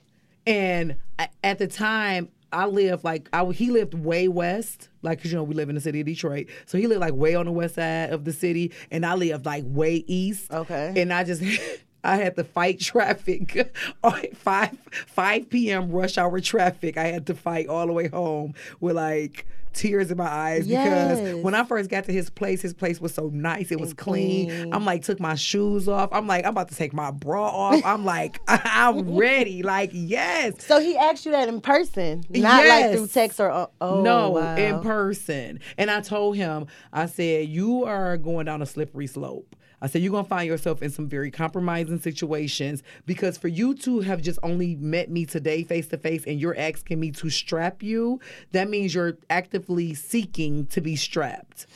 [0.47, 0.95] And
[1.43, 5.43] at the time I lived like I he lived way west, like 'cause, you know
[5.43, 7.75] we live in the city of Detroit, so he lived like way on the west
[7.75, 10.51] side of the city, and I lived like way east.
[10.51, 10.93] Okay.
[10.95, 11.41] and I just
[12.05, 13.75] I had to fight traffic,
[14.35, 15.91] five five p.m.
[15.91, 16.97] rush hour traffic.
[16.97, 21.19] I had to fight all the way home with like tears in my eyes Yes.
[21.19, 23.71] because when I first got to his place, his place was so nice.
[23.71, 24.47] It was clean.
[24.47, 24.73] clean.
[24.73, 26.09] I'm like took my shoes off.
[26.11, 27.81] I'm like I'm about to take my bra off.
[27.85, 29.63] I'm like I'm ready.
[29.63, 30.63] Like yes.
[30.65, 34.31] So he asked you that in person, not like through text or uh, oh no,
[34.31, 34.55] wow.
[34.55, 35.59] in person.
[35.77, 39.55] And I told him, I said, you are going down a slippery slope.
[39.85, 43.75] I said, you're going to find yourself in some very compromising situations because for you
[43.75, 47.29] to have just only met me today face to face and you're asking me to
[47.29, 48.19] strap you,
[48.51, 51.67] that means you're actively seeking to be strapped,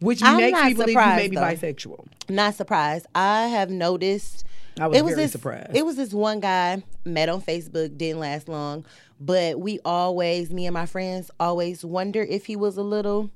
[0.00, 1.42] which I'm makes me believe you may be though.
[1.42, 2.04] bisexual.
[2.28, 3.06] Not surprised.
[3.14, 4.44] I have noticed.
[4.80, 5.76] I was it was very this, surprised.
[5.76, 8.84] It was this one guy met on Facebook, didn't last long,
[9.20, 13.30] but we always, me and my friends, always wonder if he was a little.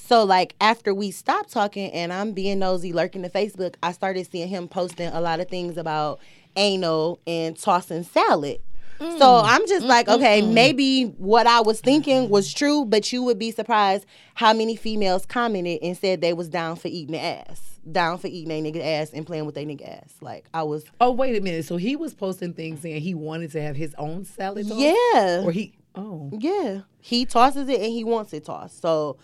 [0.00, 4.28] So like after we stopped talking and I'm being nosy, lurking to Facebook, I started
[4.30, 6.20] seeing him posting a lot of things about
[6.56, 8.60] anal and tossing salad.
[8.98, 9.42] So mm.
[9.44, 13.50] I'm just like, okay, maybe what I was thinking was true, but you would be
[13.50, 18.26] surprised how many females commented and said they was down for eating ass, down for
[18.26, 20.16] eating a nigga ass and playing with a nigga ass.
[20.20, 21.64] Like I was, Oh, wait a minute.
[21.64, 25.52] So he was posting things saying he wanted to have his own salad yeah, Or
[25.52, 26.28] he, oh.
[26.38, 26.80] yeah.
[27.00, 28.82] He tosses it and he wants it tossed.
[28.82, 29.16] So,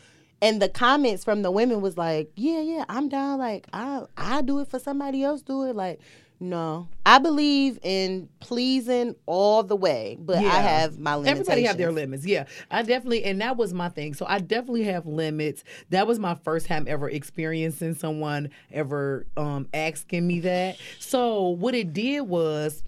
[0.47, 3.39] And the comments from the women was like, "Yeah, yeah, I'm down.
[3.39, 5.43] Like, I I do it for somebody else.
[5.43, 5.75] Do it.
[5.75, 6.01] Like,
[6.39, 11.31] no, I believe in pleasing all the way, but I have my limits.
[11.31, 12.27] Everybody have their limits.
[12.27, 14.13] Yeah, I definitely, and that was my thing.
[14.13, 15.65] So I definitely have limits.
[15.91, 20.77] That was my first time ever experiencing someone ever um, asking me that.
[20.99, 22.83] So what it did was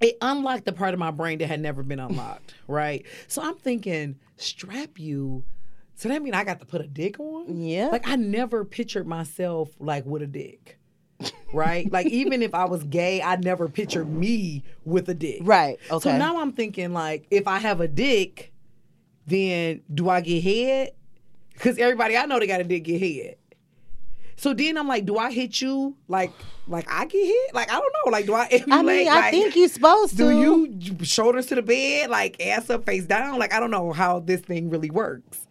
[0.00, 2.54] it unlocked the part of my brain that had never been unlocked.
[2.68, 3.04] right.
[3.26, 5.42] So I'm thinking, strap you.
[6.02, 7.60] So that mean I got to put a dick on?
[7.60, 7.86] Yeah.
[7.86, 10.80] Like I never pictured myself like with a dick.
[11.52, 11.92] Right?
[11.92, 15.42] like even if I was gay, I never pictured me with a dick.
[15.42, 15.78] Right.
[15.88, 16.10] Okay.
[16.10, 18.52] So now I'm thinking like, if I have a dick,
[19.28, 20.90] then do I get head?
[21.52, 23.36] Because everybody I know they got a dick get head.
[24.34, 26.32] So then I'm like, do I hit you like
[26.66, 27.54] like I get hit?
[27.54, 28.10] Like I don't know.
[28.10, 28.72] Like do I emulate?
[28.72, 30.28] I mean, I like, think you're supposed to.
[30.28, 30.40] do
[30.80, 33.38] you shoulders to the bed, like ass up, face down?
[33.38, 35.41] Like I don't know how this thing really works.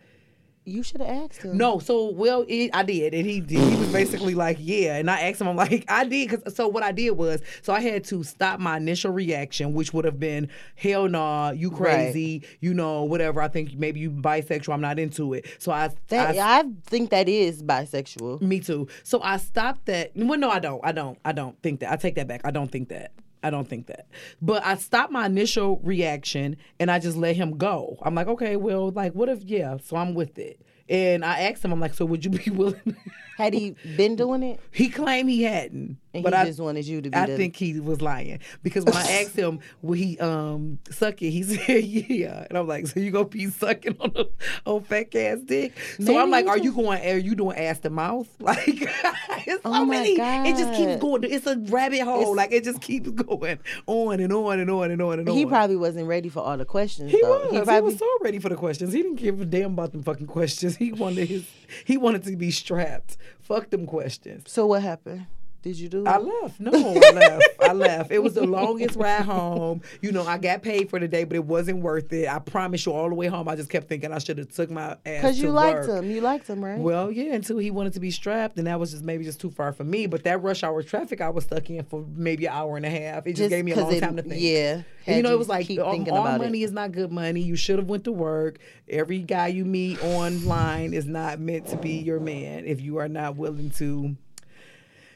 [0.63, 1.58] You should have asked him.
[1.58, 3.58] No, so well, it, I did, and he did.
[3.63, 6.67] He was basically like, "Yeah," and I asked him, "I'm like, I did." Cause so
[6.67, 10.19] what I did was, so I had to stop my initial reaction, which would have
[10.19, 13.41] been, "Hell nah, you crazy," you know, whatever.
[13.41, 14.74] I think maybe you bisexual.
[14.74, 15.45] I'm not into it.
[15.58, 18.39] So I, That, I I, think that is bisexual.
[18.41, 18.88] me too.
[19.04, 20.12] So I stopped that.
[20.15, 20.80] Well, no, I don't.
[20.84, 21.17] I don't.
[21.26, 21.91] I don't think that.
[21.91, 22.41] I take that back.
[22.43, 23.13] I don't think that.
[23.43, 24.08] I don't think that.
[24.41, 27.97] But I stopped my initial reaction and I just let him go.
[28.04, 30.62] I'm like, okay, well, like, what if, yeah, so I'm with it.
[30.89, 32.96] And I asked him, I'm like, so would you be willing?
[33.38, 34.60] Had he been doing it?
[34.72, 35.98] he claimed he hadn't.
[36.13, 38.39] And but he I, just wanted you to be I the think he was lying
[38.63, 42.67] because when I asked him will he um suck it, he said yeah, and I'm
[42.67, 44.26] like, so you gonna be sucking on a
[44.70, 45.74] on fat ass dick?
[46.02, 47.02] So I'm like, are just- you going?
[47.10, 48.28] Are you doing ass to mouth?
[48.41, 50.12] Like, it's so Oh my many.
[50.50, 51.24] It just keeps going.
[51.24, 52.22] It's a rabbit hole.
[52.22, 55.36] It's- like it just keeps going on and on and on and on and on.
[55.36, 57.10] He probably wasn't ready for all the questions.
[57.12, 57.39] He though.
[57.39, 57.52] was.
[57.52, 58.91] He, probably was so ready for the questions.
[58.94, 60.76] He didn't give a damn about them fucking questions.
[60.86, 61.46] He wanted his.
[61.86, 63.15] He wanted to be strapped.
[63.39, 64.52] Fuck them questions.
[64.52, 65.28] So what happened?
[65.62, 66.06] Did you do?
[66.08, 66.24] I it?
[66.24, 66.60] left.
[66.60, 67.43] No, I left.
[67.62, 68.12] I left.
[68.12, 69.82] It was the longest ride home.
[70.02, 72.28] You know, I got paid for the day, but it wasn't worth it.
[72.28, 74.71] I promise you, all the way home, I just kept thinking I should have took
[74.71, 75.21] my ass.
[75.21, 76.04] Cause to you liked work.
[76.04, 76.10] him.
[76.10, 76.80] You liked him, right?
[76.80, 79.52] Well, yeah, until he wanted to be strapped, and that was just maybe just too
[79.52, 80.08] far for me.
[80.08, 82.89] But that rush hour traffic I was stuck in for maybe an hour and a
[82.89, 83.28] half.
[83.28, 84.41] It just, gave me a long it- time to think.
[84.41, 84.82] Yeah.
[85.08, 86.65] And you know, it was like keep all, thinking all about money it.
[86.65, 87.41] is not good money.
[87.41, 88.60] You should have went to work.
[88.88, 93.08] Every guy you meet online is not meant to be your man if you are
[93.08, 94.15] not willing to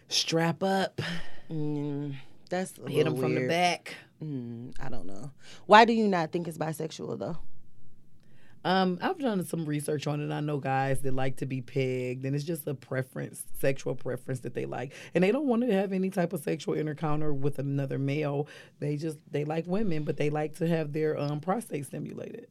[0.07, 1.01] strap up,
[1.49, 2.15] Mm,
[2.49, 3.95] that's a hit him little from the back.
[4.23, 5.31] Mm, I don't know.
[5.65, 7.37] Why do you not think it's bisexual though?
[8.63, 10.33] Um, I've done some research on it.
[10.33, 14.39] I know guys that like to be pegged, and it's just a preference, sexual preference
[14.39, 17.59] that they like, and they don't want to have any type of sexual encounter with
[17.59, 18.47] another male.
[18.79, 22.47] They just they like women, but they like to have their um prostate stimulated.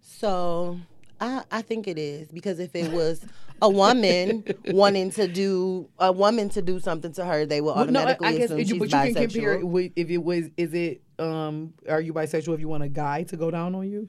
[0.00, 0.80] So
[1.22, 3.24] I I think it is because if it was
[3.62, 7.86] a woman wanting to do a woman to do something to her, they will Well,
[7.86, 9.92] no, I- automatically I guess, assume you, she's but you can compare bisexual.
[9.96, 13.36] if it was is it um are you bisexual if you want a guy to
[13.36, 14.08] go down on you?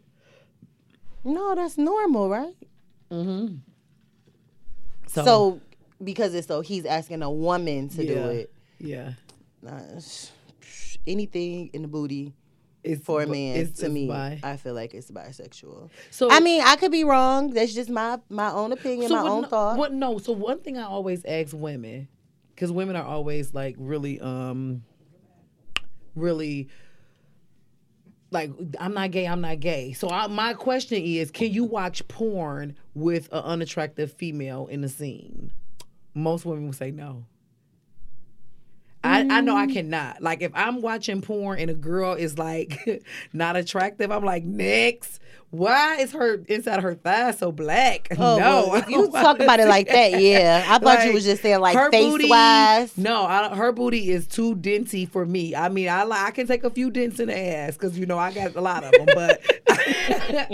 [1.23, 2.55] No, that's normal, right?
[3.11, 3.55] Mm-hmm.
[5.07, 5.61] So,
[6.03, 8.51] because it's so he's asking a woman to do it.
[8.79, 9.13] yeah,
[10.61, 12.33] sh- anything in the booty
[12.83, 14.39] it's for man it's- to it's me, bi.
[14.43, 15.89] I feel like it's bisexual.
[16.11, 17.51] So I mean, I could be wrong.
[17.51, 19.77] That's just my my own opinion, my what, own no- thought.
[19.77, 20.17] What no?
[20.17, 22.07] So one thing I always ask women,
[22.53, 24.83] because women are always like really, um,
[26.15, 26.69] really.
[28.31, 29.93] Like I'm not gay, I'm not gay.
[29.93, 34.89] So I, my question is, can you watch porn with an unattractive female in the
[34.89, 35.51] scene?
[36.15, 37.25] Most women will say no.
[39.03, 39.73] I, I know I mm.
[39.73, 40.21] cannot.
[40.21, 45.19] Like if I'm watching porn and a girl is like not attractive, I'm like, next.
[45.53, 48.07] Why is her inside her thigh so black?
[48.23, 50.65] Oh, no, well, you talk about it like that, yeah.
[50.67, 52.97] I thought you was just saying like face booty- wise.
[52.97, 55.55] No, I, her booty is too denty for me.
[55.55, 58.17] I mean, I I can take a few dents in the ass because you know
[58.17, 59.41] I got a lot of them, but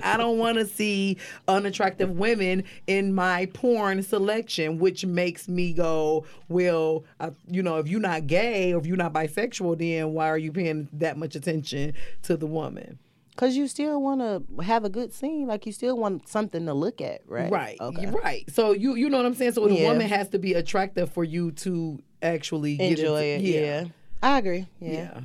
[0.03, 6.25] I don't want to see unattractive women in my porn selection, which makes me go,
[6.47, 10.27] well, I, you know, if you're not gay or if you're not bisexual, then why
[10.27, 12.97] are you paying that much attention to the woman?
[13.39, 16.73] Cause you still want to have a good scene, like you still want something to
[16.73, 17.49] look at, right?
[17.49, 17.77] Right.
[17.79, 18.07] Okay.
[18.07, 18.43] Right.
[18.51, 19.53] So you you know what I'm saying?
[19.53, 19.87] So the Yeah.
[19.87, 23.39] woman has to be attractive for you to actually Enjoy it.
[23.39, 23.85] Yeah.
[24.21, 24.67] I agree.
[24.81, 24.91] Yeah.
[24.91, 25.19] Yeah.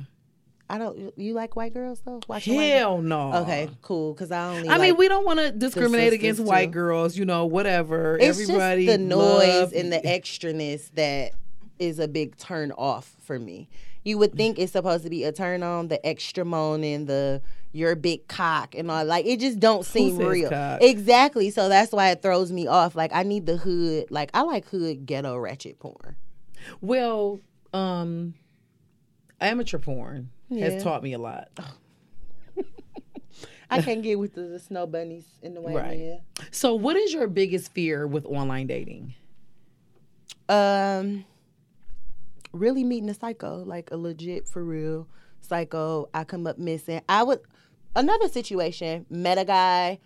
[0.69, 1.11] I don't.
[1.17, 2.21] You like white girls though?
[2.25, 3.33] Watching Hell no.
[3.41, 4.13] Okay, cool.
[4.13, 4.69] Cause I only.
[4.69, 8.17] I mean, we don't want to discriminate against sisters, white girls, you know, whatever.
[8.17, 11.33] It's Everybody just the noise and the extraness that
[11.79, 13.67] is a big turn off for me.
[14.05, 17.41] You would think it's supposed to be a turn on, the extra moaning, the
[17.75, 19.03] your big cock and all.
[19.03, 20.49] Like it just don't seem real.
[20.49, 20.81] cock?
[20.81, 21.49] Exactly.
[21.49, 22.95] So that's why it throws me off.
[22.95, 24.09] Like I need the hood.
[24.09, 26.15] Like I like hood ghetto ratchet porn.
[26.79, 27.41] Well,
[27.73, 28.33] um,
[29.41, 30.69] amateur porn Yeah.
[30.69, 31.49] has taught me a lot.
[33.69, 35.73] I can't get with the, the snow bunnies in the way.
[35.73, 35.99] Right.
[35.99, 36.19] man.
[36.51, 39.15] So, what is your biggest fear with online dating?
[40.47, 41.25] Um,
[42.53, 45.07] really meeting a psycho, like a legit for real
[45.41, 46.07] psycho.
[46.13, 47.01] I come up missing.
[47.09, 47.41] I would
[47.95, 49.05] another situation.
[49.09, 49.99] Met a guy.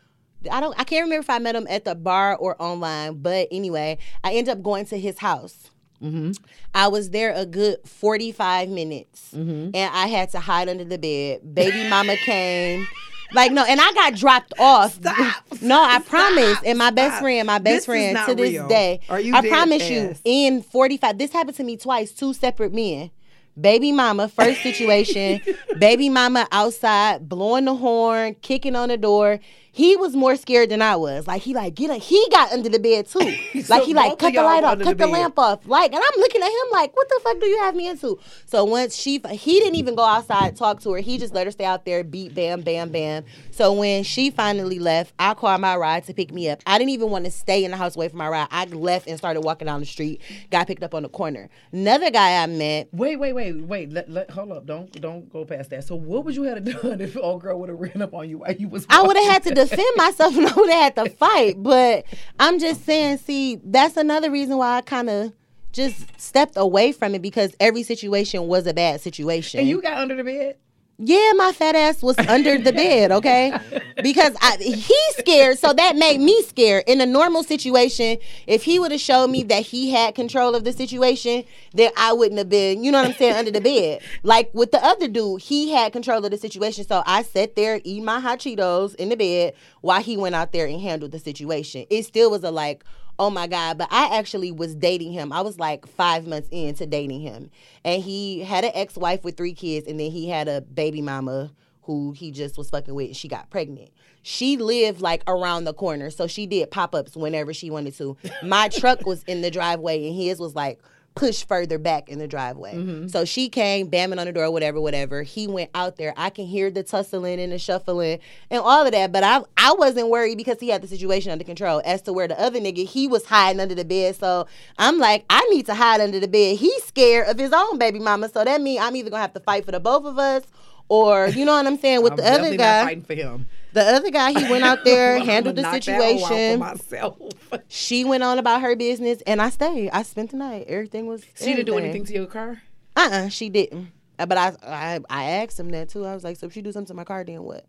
[0.49, 0.79] I don't.
[0.79, 4.33] I can't remember if I met him at the bar or online, but anyway, I
[4.33, 5.69] ended up going to his house.
[6.01, 6.31] Mm-hmm.
[6.73, 9.71] I was there a good 45 minutes mm-hmm.
[9.73, 11.53] and I had to hide under the bed.
[11.53, 12.87] Baby mama came.
[13.33, 14.93] Like, no, and I got dropped off.
[14.95, 15.43] Stop.
[15.61, 16.57] No, I promise.
[16.65, 17.23] And my best Stop.
[17.23, 18.67] friend, my best is friend to this real.
[18.67, 19.01] day.
[19.09, 23.11] Are you I promise you, in 45, this happened to me twice, two separate men.
[23.59, 25.41] Baby mama, first situation.
[25.79, 29.39] baby mama outside, blowing the horn, kicking on the door.
[29.79, 31.25] He was more scared than I was.
[31.25, 33.19] Like he like get a, he got under the bed too.
[33.69, 35.65] Like he like cut the light off, cut the the, lamp off.
[35.65, 38.19] Like, and I'm looking at him like, what the fuck do you have me into?
[38.45, 40.99] So once she he didn't even go outside talk to her.
[40.99, 43.23] He just let her stay out there, beat bam bam bam.
[43.51, 46.61] So when she finally left, I called my ride to pick me up.
[46.65, 48.47] I didn't even want to stay in the house away from my ride.
[48.51, 50.19] I left and started walking down the street.
[50.51, 51.49] Got picked up on the corner.
[51.71, 52.89] Another guy I met.
[52.91, 53.93] Wait, wait, wait, wait.
[53.93, 54.65] Let, let, hold up.
[54.65, 55.85] Don't don't go past that.
[55.85, 58.39] So, what would you have done if old girl would have ran up on you
[58.39, 58.85] while you was?
[58.89, 59.68] I would have had to?
[59.69, 61.61] Defend myself and I would have had to fight.
[61.61, 62.05] But
[62.39, 65.33] I'm just saying, see, that's another reason why I kind of
[65.71, 69.59] just stepped away from it because every situation was a bad situation.
[69.59, 70.57] And you got under the bed.
[71.01, 73.57] Yeah, my fat ass was under the bed, okay?
[74.03, 76.83] Because I, he's scared, so that made me scared.
[76.87, 80.65] In a normal situation, if he would have showed me that he had control of
[80.65, 84.01] the situation, then I wouldn't have been, you know what I'm saying, under the bed.
[84.23, 86.85] Like with the other dude, he had control of the situation.
[86.85, 90.51] So I sat there eating my hot Cheetos in the bed while he went out
[90.51, 91.85] there and handled the situation.
[91.89, 92.83] It still was a like,
[93.19, 95.31] oh my god but i actually was dating him.
[95.31, 97.51] I was like five months into dating him.
[97.83, 101.51] And he had an ex-wife with three kids and then he had a baby mama
[101.83, 103.91] who he just was fucking with and she got pregnant.
[104.21, 108.17] She lived like around the corner so she did pop-ups whenever she wanted to.
[108.43, 110.79] My truck was in the driveway and his was like
[111.15, 112.75] pushed further back in the driveway.
[112.75, 113.07] Mm-hmm.
[113.07, 115.23] So she came bamming on the door whatever whatever.
[115.23, 116.13] He went out there.
[116.15, 118.19] I can hear the tussling and the shuffling
[118.49, 121.43] and all of that but i i wasn't worried because he had the situation under
[121.43, 121.81] control.
[121.83, 124.15] As to where the other nigga he was hiding under the bed.
[124.15, 126.57] So i'm like i need to hide under the bed.
[126.57, 128.29] He's scared of his own baby mama.
[128.29, 130.43] So that means i'm either gonna have to fight for the both of us
[130.87, 132.83] or you know what i'm saying with I'm the other guy.
[132.85, 133.47] fighting for him.
[133.73, 136.59] The other guy he went out there handled the knock that hoe out for situation
[136.59, 137.17] myself.
[137.67, 141.23] she went on about her business and i stayed i spent the night everything was
[141.35, 142.61] She didn't do anything to your car.
[142.95, 143.91] Uh-uh, she didn't.
[144.17, 146.05] Uh, But I, I I asked him that too.
[146.05, 147.65] I was like, so if she do something to my car, then what?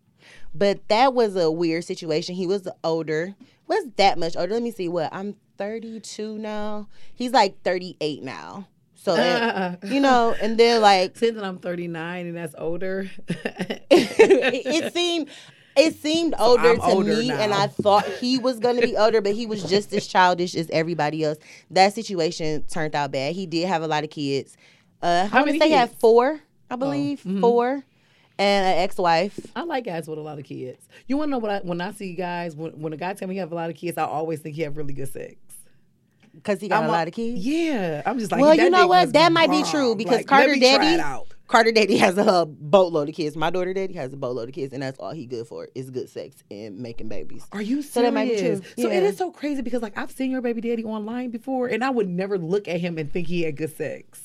[0.54, 2.34] But that was a weird situation.
[2.34, 3.34] He was older.
[3.68, 4.54] Was that much older?
[4.54, 4.88] Let me see.
[4.88, 5.08] What?
[5.12, 6.88] I'm 32 now.
[7.14, 8.66] He's like 38 now.
[8.96, 13.08] So and- you know, and then like Since I'm 39 and that's older.
[13.28, 15.28] it, it seemed
[15.86, 17.52] it seemed older I'm to older me, and.
[17.52, 21.24] I thought he was gonna be older, but he was just as childish as everybody
[21.24, 21.38] else.
[21.70, 23.34] That situation turned out bad.
[23.34, 24.56] He did have a lot of kids.
[25.02, 26.40] Uh, How I many say he had four,
[26.70, 27.40] I believe, mhm.
[27.40, 27.84] four,
[28.38, 29.38] and an ex-wife.
[29.54, 30.86] I like guys with a lot of kids.
[31.06, 33.28] You want to know what I, when I see guys, when, when a guy tell
[33.28, 35.36] me he have a lot of kids, I always think he have really good sex.
[36.34, 37.44] Because he got I'm a lot of kids.
[37.44, 38.02] Yeah.
[38.06, 39.12] I'm just like, well, you know what?
[39.12, 41.26] That might be true because Like, Carter let me try Daddy, it out.
[41.50, 43.36] Carter Daddy has a boatload of kids.
[43.36, 45.90] My daughter Daddy has a boatload of kids, and that's all he good for is
[45.90, 47.44] good sex and making babies.
[47.50, 47.90] Are you serious?
[47.92, 48.62] So that might be true.
[48.78, 49.08] So it Yeah.
[49.08, 52.08] is so crazy because like I've seen your baby daddy online before, and I would
[52.08, 54.20] never look at him and think he had good sex.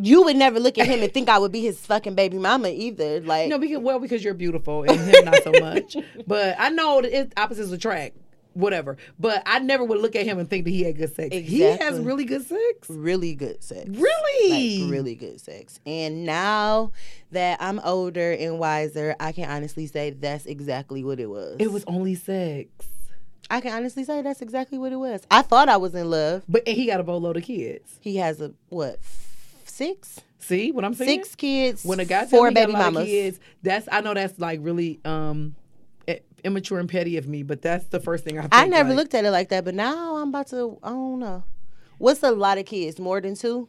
[0.00, 2.68] You would never look at him and think I would be his fucking baby mama
[2.68, 3.20] either.
[3.20, 5.96] Like, No, because well, because you're beautiful and him not so much.
[6.28, 8.16] But I know that it, opposites attract.
[8.54, 8.96] Whatever.
[9.18, 11.34] But I never would look at him and think that he had good sex.
[11.34, 12.88] He has really good sex.
[12.88, 13.88] really good sex.
[13.88, 14.82] Really?
[14.82, 15.78] Like really good sex.
[15.86, 16.92] And now
[17.30, 21.56] that I'm older and wiser, I can honestly say that's exactly what it was.
[21.60, 22.68] It was only sex.
[23.50, 25.22] I can honestly say that's exactly what it was.
[25.30, 26.44] I thought I was in love.
[26.48, 27.98] But he got a boatload of kids.
[28.00, 28.94] He has a what?
[29.00, 29.26] f-
[29.64, 30.20] Six?
[30.38, 31.22] See what I'm saying?
[31.22, 31.84] Six kids.
[31.84, 33.04] when a guy four me he got baby mamas.
[33.06, 35.54] kids, that's I know that's like really um
[36.44, 38.48] immature and petty of me, but that's the first thing I.
[38.52, 40.78] I never like, looked at it like that, but now I'm about to.
[40.82, 41.44] I don't know.
[41.98, 42.98] What's a lot of kids?
[42.98, 43.68] More than two?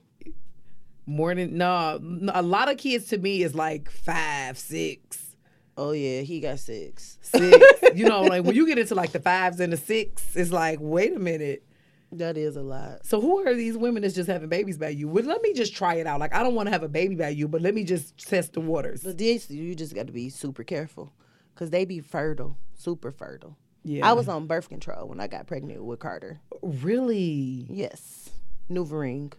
[1.08, 5.32] more than no, no, a lot of kids to me is like five, six,
[5.78, 7.18] Oh yeah, he got six.
[7.22, 7.65] six.
[7.96, 10.80] you know, like when you get into like the fives and the six, it's like,
[10.82, 11.63] wait a minute.
[12.13, 13.06] That is a lot.
[13.06, 15.08] So who are these women that's just having babies by you?
[15.08, 16.19] Well, let me just try it out.
[16.19, 18.54] Like I don't want to have a baby by you, but let me just test
[18.54, 19.04] the waters.
[19.04, 21.13] But this, you just got to be super careful.
[21.54, 23.58] Because they be fertile, super fertile.
[23.83, 24.08] Yeah.
[24.08, 26.39] I was on birth control when I got pregnant with Carter.
[26.62, 28.29] really Yes,
[28.69, 29.33] NuvaRing.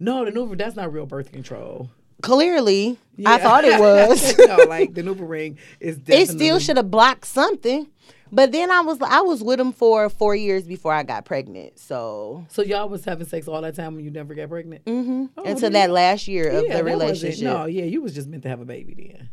[0.00, 0.58] no the Nuva.
[0.58, 1.90] That's not real birth control.
[2.20, 4.36] Clearly, I thought it was.
[4.38, 6.22] no, like the Nuva ring is definitely.
[6.22, 7.86] it still should have blocked something.
[8.30, 11.78] But then I was I was with him for four years before I got pregnant.
[11.78, 14.84] So So y'all was having sex all that time when you never got pregnant.
[14.84, 15.26] Mm-hmm.
[15.38, 17.42] Oh, until that last year of Yeah, the relationship.
[17.44, 19.30] No, yeah, you was just meant to have a baby then.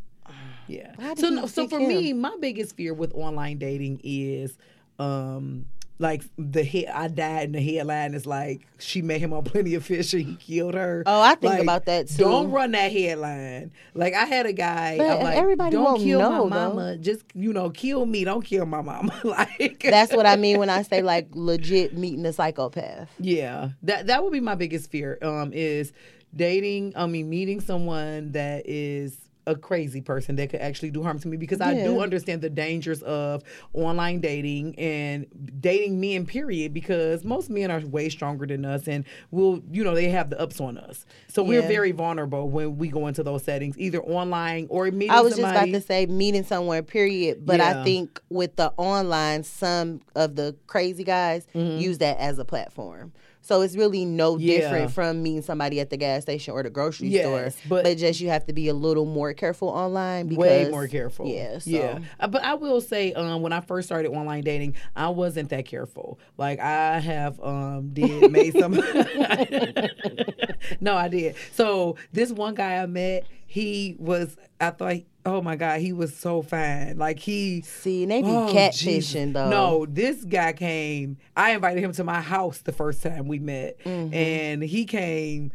[0.68, 0.94] Yeah.
[1.16, 1.88] So no, so for him?
[1.88, 4.58] me, my biggest fear with online dating is
[5.00, 5.66] um
[5.98, 9.76] like the head I died in the headline is like she made him on plenty
[9.76, 11.04] of fish and he killed her.
[11.06, 12.18] Oh, I think Like, about that too.
[12.18, 13.72] Don't run that headline.
[13.94, 14.98] Like I had a guy.
[14.98, 16.98] But I'm like, everybody don't kill know, my mama.
[16.98, 18.26] Just you know, kill me.
[18.26, 19.18] Don't kill my mama.
[19.24, 23.10] like That's what I mean when I say like legit meeting a psychopath.
[23.20, 25.18] Yeah, that that would be my biggest fear.
[25.22, 25.94] Um, is
[26.36, 26.94] dating.
[26.98, 29.18] I mean, meeting someone that is
[29.48, 32.50] a crazy person that could actually do harm to me because I do understand the
[32.50, 33.44] dangers of
[33.74, 35.28] online dating and
[35.60, 36.26] dating men.
[36.26, 36.74] Period.
[36.74, 40.40] Because most men are way stronger than us, and will you know they have the
[40.40, 41.06] ups on us.
[41.28, 45.12] So we're very vulnerable when we go into those settings, either online or meeting.
[45.12, 47.46] I was just about to say meeting somewhere, period.
[47.46, 47.82] But Yeah.
[47.82, 51.80] I think with the online, some of the crazy guys mm-hmm.
[51.80, 53.14] use that as a platform.
[53.46, 54.38] So it's really no.
[54.38, 54.58] Yeah.
[54.60, 57.26] different from meeting somebody at the gas station or the grocery Yes,
[57.56, 57.70] store.
[57.70, 60.88] but- But, just you have to be a little more careful online because way more
[60.88, 61.28] careful.
[61.28, 61.70] Yeah, so.
[61.70, 62.00] yeah.
[62.20, 65.66] Uh, But I will say, um, when I first started online dating, I wasn't that
[65.66, 66.18] careful.
[66.38, 68.74] Like I have um did made some.
[70.82, 71.36] no, I did.
[71.54, 74.36] So this one guy I met, he was.
[74.60, 76.98] I thought, oh my god, he was so fine.
[76.98, 77.62] Like he.
[77.62, 79.34] See, and they be Oh, catfishing Jesus.
[79.34, 79.50] though.
[79.50, 81.18] No, this guy came.
[81.36, 84.14] I invited him to my house the first time we met, Mm-hmm.
[84.14, 85.52] and he came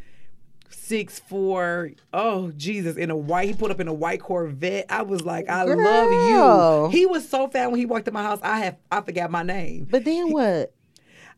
[0.69, 1.91] six four.
[2.13, 2.97] Oh Jesus!
[2.97, 4.87] In a white, he put up in a white Corvette.
[4.89, 6.99] I was like, I love you.
[6.99, 8.41] He was so fat when he walked in my house.
[8.43, 9.87] I have I forgot my name.
[9.91, 10.75] But then what?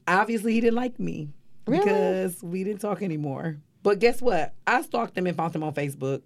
[0.08, 1.28] Obviously, he didn't like me
[1.66, 1.84] Really?
[1.84, 3.58] because we didn't talk anymore.
[3.84, 4.52] But guess what?
[4.66, 6.22] I stalked him and found him on Facebook.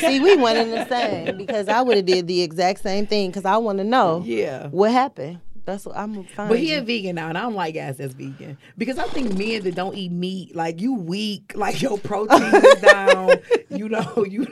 [0.00, 3.30] See, we one and the same because I would have did the exact same thing
[3.30, 4.68] because I want to know Yeah.
[4.68, 5.40] what happened.
[5.66, 6.48] That's what I'm fine.
[6.48, 9.36] But he a vegan now, and I don't like guys that's vegan because I think
[9.36, 13.30] men that don't eat meat, like you weak, like your protein is down.
[13.68, 14.46] You know, you.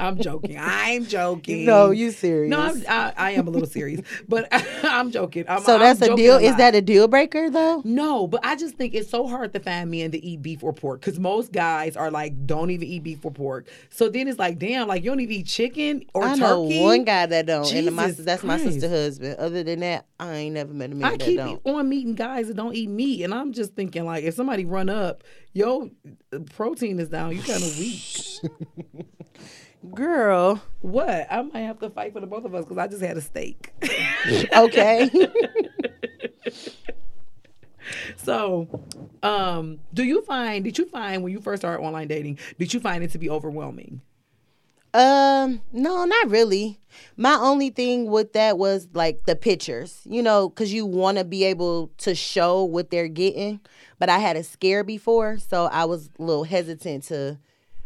[0.00, 0.56] I'm joking.
[0.58, 1.66] I'm joking.
[1.66, 2.50] No, you serious.
[2.50, 4.48] No, I'm, I, I am a little serious, but
[4.82, 5.44] I'm joking.
[5.46, 6.34] I'm, so I'm that's a deal.
[6.34, 6.42] lot.
[6.42, 7.82] Is that a deal breaker though?
[7.84, 10.72] No, but I just think it's so hard to find men that eat beef or
[10.72, 13.68] pork because most guys are like don't even eat beef or pork.
[13.90, 16.80] So then it's like, damn, like you don't even eat chicken or I turkey.
[16.80, 19.36] one guy that don't, and my, Jesus that's my sister husband.
[19.36, 21.60] Other than that, I ain't never met a man I that keep don't.
[21.64, 24.88] on meeting guys that don't eat meat, and I'm just thinking like, if somebody run
[24.88, 25.90] up, yo,
[26.54, 27.36] protein is down.
[27.36, 28.40] You kind of weak.
[29.94, 31.26] Girl, what?
[31.30, 33.20] I might have to fight for the both of us because I just had a
[33.20, 33.72] steak.
[34.56, 35.10] okay.
[38.16, 38.68] so,
[39.22, 40.64] um, do you find?
[40.64, 42.38] Did you find when you first started online dating?
[42.58, 44.00] Did you find it to be overwhelming?
[44.94, 46.80] Um, no, not really.
[47.16, 51.24] My only thing with that was like the pictures, you know, because you want to
[51.24, 53.60] be able to show what they're getting.
[53.98, 57.38] But I had a scare before, so I was a little hesitant to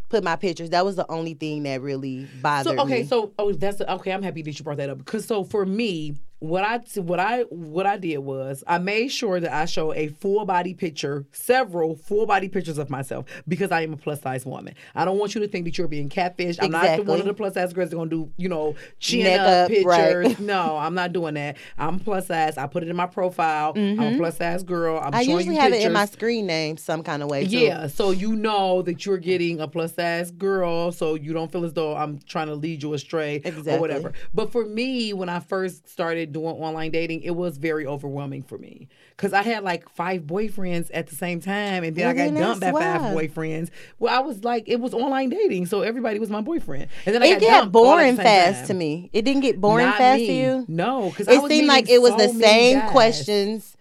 [0.08, 0.70] put my pictures.
[0.70, 2.78] That was the only thing that really bothered me.
[2.78, 3.06] So okay, me.
[3.06, 4.12] so oh, that's okay.
[4.12, 7.42] I'm happy that you brought that up because so for me, what I what I
[7.42, 11.94] what I did was I made sure that I show a full body picture, several
[11.96, 14.74] full body pictures of myself because I am a plus size woman.
[14.94, 16.56] I don't want you to think that you're being catfish.
[16.60, 19.24] I'm not the, one of the plus size girls that gonna do you know chin
[19.24, 19.84] Neck up, pictures.
[19.86, 20.40] right.
[20.50, 21.58] No, I'm not doing that.
[21.78, 22.56] I'm plus size.
[22.58, 23.72] I put it in my profile.
[23.76, 24.98] I'm a plus size girl.
[24.98, 25.14] I'm Mm-hmm.
[25.16, 25.84] I usually have pictures.
[25.84, 27.44] it in my screen name some kind of way.
[27.46, 27.58] Too.
[27.58, 31.64] Yeah, so you know that you're getting a plus size girl, so you don't feel
[31.64, 34.12] as though I'm trying to lead you astray or whatever.
[34.32, 38.58] But for me, when I first started doing online dating, it was very overwhelming for
[38.58, 42.14] me because I had like five boyfriends at the same time, and then Well, I
[42.28, 43.70] got then dumped by five boyfriends.
[43.98, 47.22] Well, I was like, it was online dating, so everybody was my boyfriend, and then
[47.22, 48.66] I It got got dumped all at boring fast time.
[48.68, 49.10] to me.
[49.12, 50.26] It didn't get boring Not fast me.
[50.28, 50.64] to you.
[50.68, 52.90] No, because It seemed like it was the same questions.
[52.90, 53.76] questions,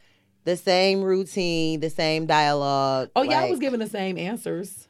[0.45, 3.09] the same routine, the same dialogue.
[3.15, 4.87] Oh yeah, I was giving the same answers.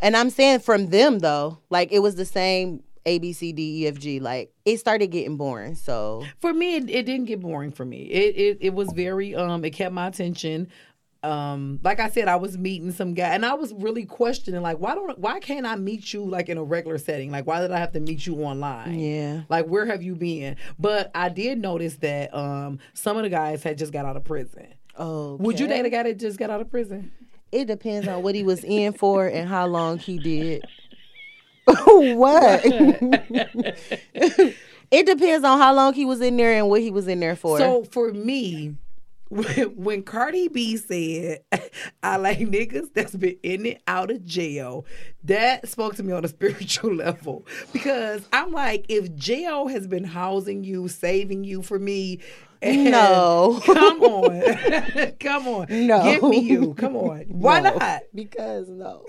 [0.00, 3.82] and I'm saying from them though, like it was the same A B C D
[3.82, 4.20] E F G.
[4.20, 5.74] Like it started getting boring.
[5.74, 6.24] So.
[6.38, 8.02] For me it, it didn't get boring for me.
[8.02, 10.68] It, it it was very um it kept my attention.
[11.22, 14.78] Um like i said i was meeting some guy and i was really questioning like
[14.78, 17.30] why don't why can't i meet you like in a regular setting?
[17.30, 18.98] Like why did i have to meet you online?
[18.98, 20.56] Yeah, like where have you been?
[20.78, 24.24] But i did notice that um some of the guys had just got out of
[24.24, 24.68] prison.
[24.96, 27.12] Oh, would you date a guy that just got out of prison?
[27.52, 30.64] It depends on what he was in for and how long he did.
[32.16, 32.64] what?
[34.92, 37.36] It depends on how long he was in there and what he was in there
[37.36, 37.58] for.
[37.58, 38.74] So for me,
[39.28, 41.44] when, when Cardi B said,
[42.02, 44.84] I like niggas that's been in and out of jail,
[45.22, 47.46] that spoke to me on a spiritual level.
[47.72, 52.18] Because I'm like, if jail has been housing you, saving you for me,
[52.60, 53.60] No.
[53.64, 55.12] come on.
[55.20, 55.66] come on.
[55.86, 56.02] No.
[56.02, 56.74] Give me you.
[56.74, 57.20] Come on.
[57.28, 58.02] Why No, not?
[58.12, 59.06] Because no.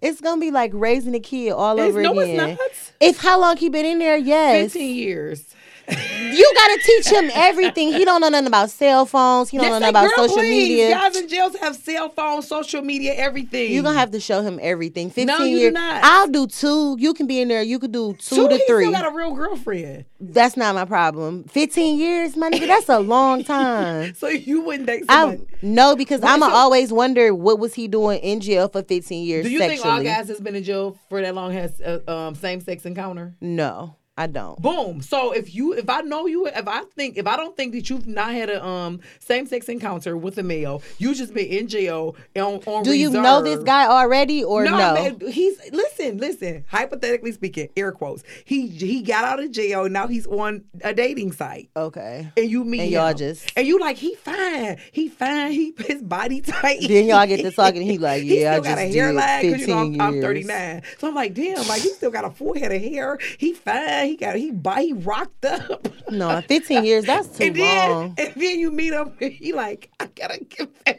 [0.00, 2.58] It's gonna be like raising a kid all It's- over no, it's not.
[3.00, 4.72] If how long he been in there, yes.
[4.72, 5.44] 15 years.
[5.90, 7.92] You gotta teach him everything.
[7.92, 9.50] He don't know nothing about cell phones.
[9.50, 10.68] He don't Yes, know nothing about girl, social please.
[10.68, 10.90] media.
[10.90, 13.72] Guys in jails have cell phones, social media, everything.
[13.72, 15.10] You're gonna have to show him everything.
[15.10, 15.72] Fifteen No, years.
[15.74, 16.04] not.
[16.04, 16.96] I'll do two.
[17.00, 17.62] You can be in there.
[17.62, 18.84] You could do two, Two, to he three.
[18.84, 20.04] still got a real girlfriend.
[20.20, 21.44] That's not my problem.
[21.44, 22.66] Fifteen years, my nigga.
[22.68, 24.14] That's a long time.
[24.20, 25.46] So you wouldn't date I somebody.
[25.62, 29.44] no, because I'ma so- always wonder what was he doing in jail for 15 years
[29.46, 29.76] Do you sexually.
[29.82, 32.84] think all guys that's been in jail for that long has uh, um, same sex
[32.86, 33.34] encounter?
[33.40, 34.60] no, I don't.
[34.60, 35.00] Boom.
[35.00, 37.88] So if you, if I know you, if I think, if I don't think that
[37.88, 41.68] you've not had a um same sex encounter with a male, you just been in
[41.68, 42.82] jail on on.
[42.82, 44.72] Do you know this guy already or no?
[44.94, 46.66] man, he's listen, listen.
[46.68, 48.22] Hypothetically speaking, air quotes.
[48.44, 49.88] He he got out of jail.
[49.88, 51.70] Now he's on a dating site.
[51.74, 52.30] Okay.
[52.36, 53.16] And you meet And y'all him.
[53.16, 56.80] just- and you like he fine, he fine, he his body tight.
[56.86, 59.60] Then y'all get to talking, he like, he yeah, I still got a hairline because
[59.62, 60.82] you know I'm, I'm 39.
[60.98, 63.18] So I'm like, damn, like he still got a full head of hair.
[63.38, 65.88] He fine, he got he he rocked up.
[66.10, 68.14] No, 15 years, that's too and then long.
[68.18, 70.98] and then you meet him, and he like, I gotta confess,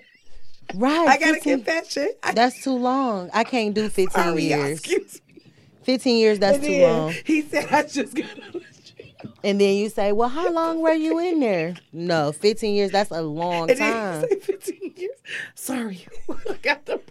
[0.73, 1.07] Right.
[1.09, 2.11] I gotta 15 confession.
[2.23, 3.29] I, That's too long.
[3.33, 4.79] I can't do 15 sorry, years.
[4.79, 5.43] excuse me.
[5.83, 7.13] 15 years, that's And too long.
[7.25, 9.33] He said, I just got out of jail.
[9.43, 11.75] And then you say, well, how long were you in there?
[11.91, 14.21] No, 15 years, that's a long And time.
[14.29, 15.17] say 15 years.
[15.55, 17.01] Sorry, I got the.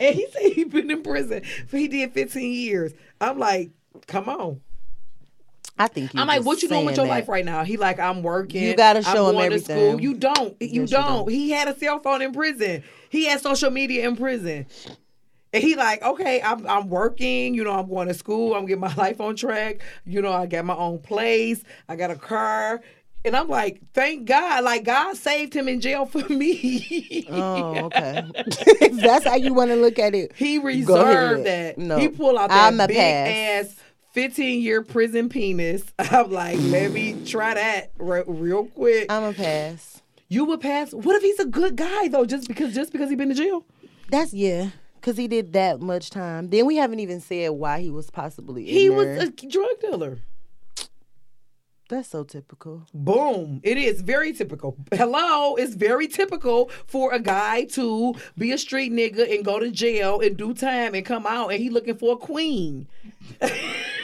[0.00, 1.42] And he said he been in prison.
[1.70, 2.92] But he did 15 years.
[3.20, 3.70] I'm like,
[4.06, 4.62] come on.
[5.78, 7.64] I think you I'm like, what you doing with your saying life right now?
[7.64, 8.62] He like, I'm working.
[8.62, 9.58] You gotta show I'm show him going to.
[9.58, 10.00] School.
[10.00, 10.56] You don't.
[10.60, 11.06] You Yes, don't.
[11.26, 11.30] don't.
[11.30, 12.84] He had a cell phone in prison.
[13.10, 14.66] He had social media in prison.
[15.52, 18.80] And he like, okay, I'm I'm working, you know, I'm going to school, I'm getting
[18.80, 22.80] my life on track, you know, I got my own place, I got a car.
[23.26, 27.24] And I'm like, thank God, like God saved him in jail for me.
[27.30, 28.22] Oh, okay.
[28.92, 30.32] that's how you want to look at it.
[30.36, 31.78] He reserved that.
[31.78, 31.98] No.
[31.98, 33.66] He pulled out that I'm a big pass.
[33.68, 33.76] ass
[34.14, 35.84] 15 year prison penis.
[35.98, 39.10] I'm like, let me try that re- real quick.
[39.10, 40.02] I'm a pass.
[40.28, 40.92] you would pass.
[40.94, 42.24] What if he's a good guy though?
[42.24, 43.64] Just because just because he been to jail?
[44.10, 46.50] That's yeah, because he did that much time.
[46.50, 48.96] Then we haven't even said why he was possibly in He there.
[48.96, 50.18] was a drug dealer.
[51.94, 52.82] That's so typical.
[52.92, 53.60] Boom.
[53.62, 54.76] It is very typical.
[54.92, 59.70] Hello, it's very typical for a guy to be a street nigga and go to
[59.70, 62.88] jail and do time and come out and he looking for a queen.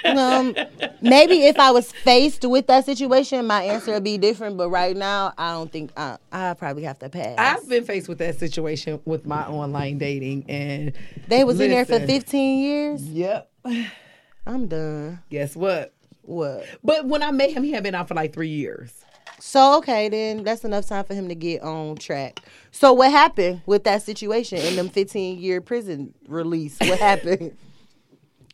[0.05, 0.55] Um,
[1.03, 4.57] maybe if I was faced with that situation, my answer would be different.
[4.57, 6.16] But right now, I don't think I.
[6.30, 7.34] I probably have to pass.
[7.38, 10.93] I've been faced with that situation with my online dating and
[11.26, 13.03] they was in there for 15 years.
[13.03, 13.51] Yep.
[14.47, 15.22] I'm done.
[15.28, 15.93] Guess what?
[16.31, 16.64] What?
[16.85, 18.93] But when I met him, he had been out for like three years.
[19.41, 22.41] So okay, then that's enough time for him to get on track.
[22.70, 26.78] So what happened with that situation in them 15 year prison release?
[26.78, 27.57] What happened?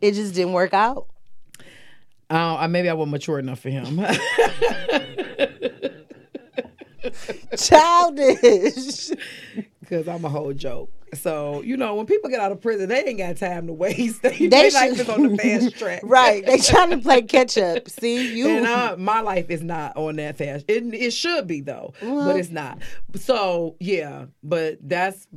[0.01, 1.07] it just didn't work out.
[2.31, 4.01] Uh, maybe I wasn't mature enough for him.
[7.57, 9.11] Childish.
[9.89, 10.91] Because I'm a whole joke.
[11.15, 14.23] So, you know, when people get out of prison, they ain't got time to waste.
[14.27, 16.01] They, They life is on the fast track.
[16.05, 16.45] right.
[16.45, 17.89] They trying to play catch up.
[18.01, 18.49] See you.
[18.49, 20.65] And uh, my life is not on that fast.
[20.69, 22.79] It, it should be though, but it's not.
[23.15, 25.29] So yeah, but that's.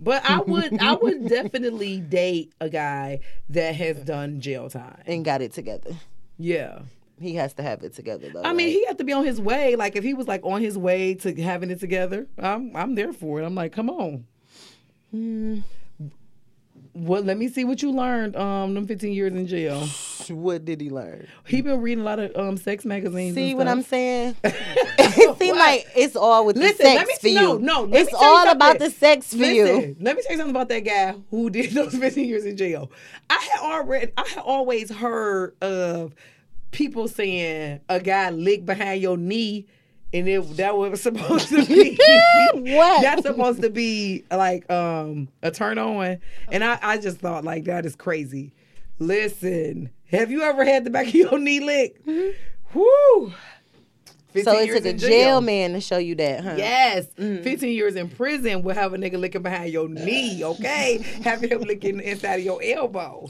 [0.00, 5.02] But I would I would definitely date a guy that has done jail time.
[5.06, 5.90] and got it together.
[6.38, 6.80] Yeah.
[7.20, 8.42] He has to have it together though.
[8.42, 9.76] I mean, he had to be on his way.
[9.76, 13.12] Like if he was like on his way to having it together, I'm I'm there
[13.12, 13.44] for it.
[13.44, 14.26] I'm like, come on.
[15.10, 15.60] Hmm.
[16.94, 18.34] Well, let me see what you learned.
[18.34, 19.86] Um, them 15 years in jail.
[20.28, 21.28] what did he learn?
[21.46, 23.34] He been reading a lot of um sex magazines.
[23.34, 24.36] See what I'm saying?
[24.44, 27.58] it seems like it's all with Listen, the sex let me for you.
[27.58, 27.96] no, no.
[27.96, 29.96] it's me tell you all about the sex for you.
[30.00, 32.90] Let me tell you something about that guy who did those 15 years in jail.
[33.30, 36.14] I had already, I had always heard of
[36.70, 39.66] people saying a guy licked behind your knee.
[40.10, 41.98] And it, that was supposed to be
[42.54, 43.02] What?
[43.02, 46.18] That's supposed to be like um a turn on,
[46.50, 48.54] and I I just thought like that is crazy.
[48.98, 52.06] Listen, have you ever had the back of your knee licked?
[52.06, 52.24] Whoo!
[52.74, 53.34] Mm-hmm.
[54.40, 56.54] So 15 it took a in jail man to show you that, huh?
[56.56, 57.42] Yes, Mm.
[57.42, 60.98] 15 years in prison will have a nigga licking behind your knee, okay?
[61.24, 63.28] have him licking the inside of your elbow.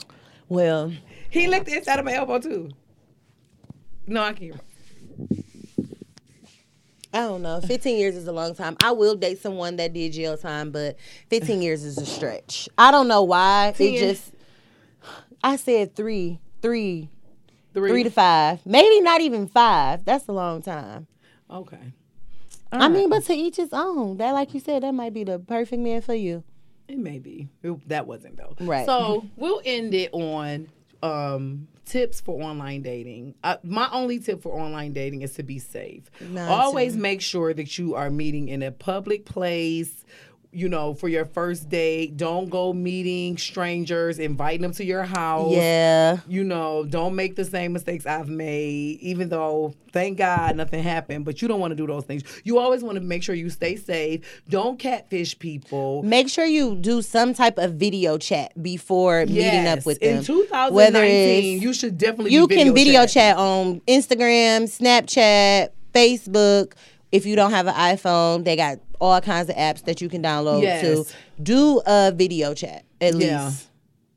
[0.49, 0.93] Well,
[1.31, 2.71] He licked the inside of my elbow too.
[4.09, 4.61] No, I can't.
[7.13, 7.61] I don't know.
[7.61, 8.77] 15 years is a long time.
[8.83, 10.97] I will date someone that did jail time, but
[11.31, 12.69] 15 years is a stretch.
[12.77, 13.75] I don't know why.
[13.79, 14.33] It just.
[15.43, 17.09] I said three, three,
[17.73, 17.91] Three.
[17.91, 18.65] three to five.
[18.67, 20.05] Maybe not even five.
[20.05, 21.07] That's a long time.
[21.51, 21.93] Okay.
[22.71, 24.19] I mean, but to each his own.
[24.19, 26.45] That, like you said, that might be the perfect man for you.
[26.89, 27.49] It may be.
[27.63, 28.55] It- that wasn't though.
[28.61, 28.85] Right.
[28.85, 30.69] So we'll end it on
[31.03, 33.35] um, tips for online dating.
[33.43, 36.11] Uh, my only tip for online dating is to be safe.
[36.21, 40.05] Mine Always make sure that you are meeting in a public place.
[40.59, 45.53] You know, for your first date, don't go meeting strangers, inviting them to your house.
[45.53, 46.19] Yeah.
[46.27, 51.25] You know, don't make the same mistakes I've made, even though, thank God, nothing happened.
[51.25, 52.25] But you don't want to do those things.
[52.43, 54.43] You always want to make sure you stay safe.
[54.49, 56.03] Don't catfish people.
[56.03, 60.17] Make sure you do some type of video chat before meeting up with them.
[60.19, 63.11] In 2019, you should definitely you be can video chat.
[63.11, 66.73] chat on Instagram, Snapchat, Facebook.
[67.13, 70.23] If you don't have an iPhone, they got all kinds of apps that you can
[70.23, 70.83] download Yes.
[70.83, 73.47] to do a video chat at Yeah.
[73.47, 73.67] least.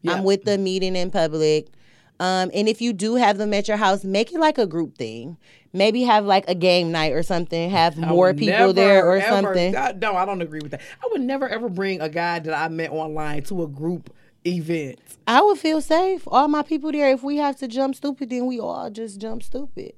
[0.02, 0.14] Yeah.
[0.14, 1.68] I'm with the meeting in public.
[2.20, 4.98] Um, and if you do have them at your house, make it like a group
[4.98, 5.38] thing.
[5.74, 7.70] Maybe have like a game night or something.
[7.72, 9.76] Have more people never, there or ever- something.
[9.76, 10.82] I, no, I don't agree with that.
[11.04, 14.14] I would never ever bring a guy that I met online to a group
[14.46, 15.00] event.
[15.28, 16.24] I would feel safe.
[16.28, 17.12] All my people there.
[17.12, 19.94] If we have to jump stupid, then we all just jump stupid.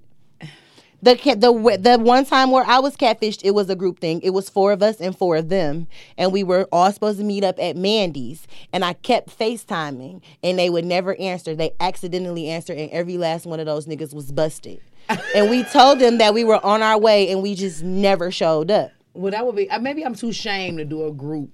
[1.04, 4.22] The the the one time where I was catfished, it was a group thing.
[4.22, 5.88] It was four of us and four of them,
[6.18, 8.47] and we were all supposed to meet up at Mandy's.
[8.72, 11.56] And I kept FaceTiming, and they would never answer.
[11.56, 14.80] They accidentally answered, and every last one of those niggas was busted.
[15.36, 18.72] and we told them that we were on our way, and we just never showed
[18.72, 18.91] up.
[19.14, 19.70] Well, that would be.
[19.70, 21.49] uh, Maybe I'm too ashamed to do a group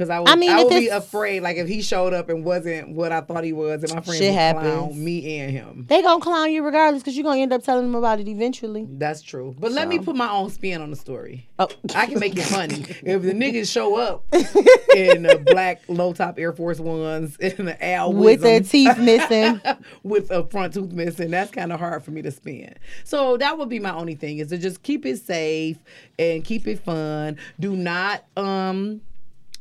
[0.00, 0.30] because I would.
[0.30, 1.42] I, I mean, if would be afraid.
[1.42, 4.18] Like if he showed up and wasn't what I thought he was, and my friends
[4.18, 4.64] Shit would happens.
[4.64, 5.86] clown me and him.
[5.88, 8.86] They gonna clown you regardless, cause you're gonna end up telling them about it eventually.
[8.88, 9.54] That's true.
[9.58, 11.46] But let me put my own spin on the story.
[11.58, 11.68] Oh.
[11.94, 12.74] I can make it funny.
[13.02, 17.84] if the niggas show up in the black low top Air Force Ones in the
[17.84, 19.60] Al With their teeth missing.
[20.02, 22.74] with a front tooth missing, that's kind of hard for me to spin.
[23.04, 25.76] So that would be my only thing is to just keep it safe
[26.18, 27.36] and keep it fun.
[27.58, 29.02] Do not um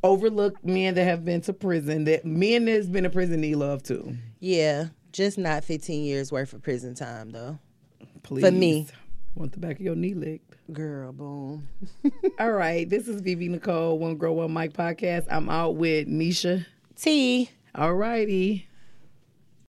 [0.04, 2.06] overlook men that have been to prison.
[2.06, 4.16] That men that's been to prison need love too.
[4.40, 7.60] Yeah, just not 15 years worth of prison time though.
[8.24, 8.46] Please.
[8.46, 8.88] For me.
[9.36, 10.56] Want the back of your knee licked.
[10.74, 11.68] Girl, boom.
[12.40, 15.26] All right, this is Vivi Nicole, One Girl One Mic podcast.
[15.30, 16.66] I'm out with Nisha.
[16.96, 17.50] T.
[17.76, 18.68] All righty.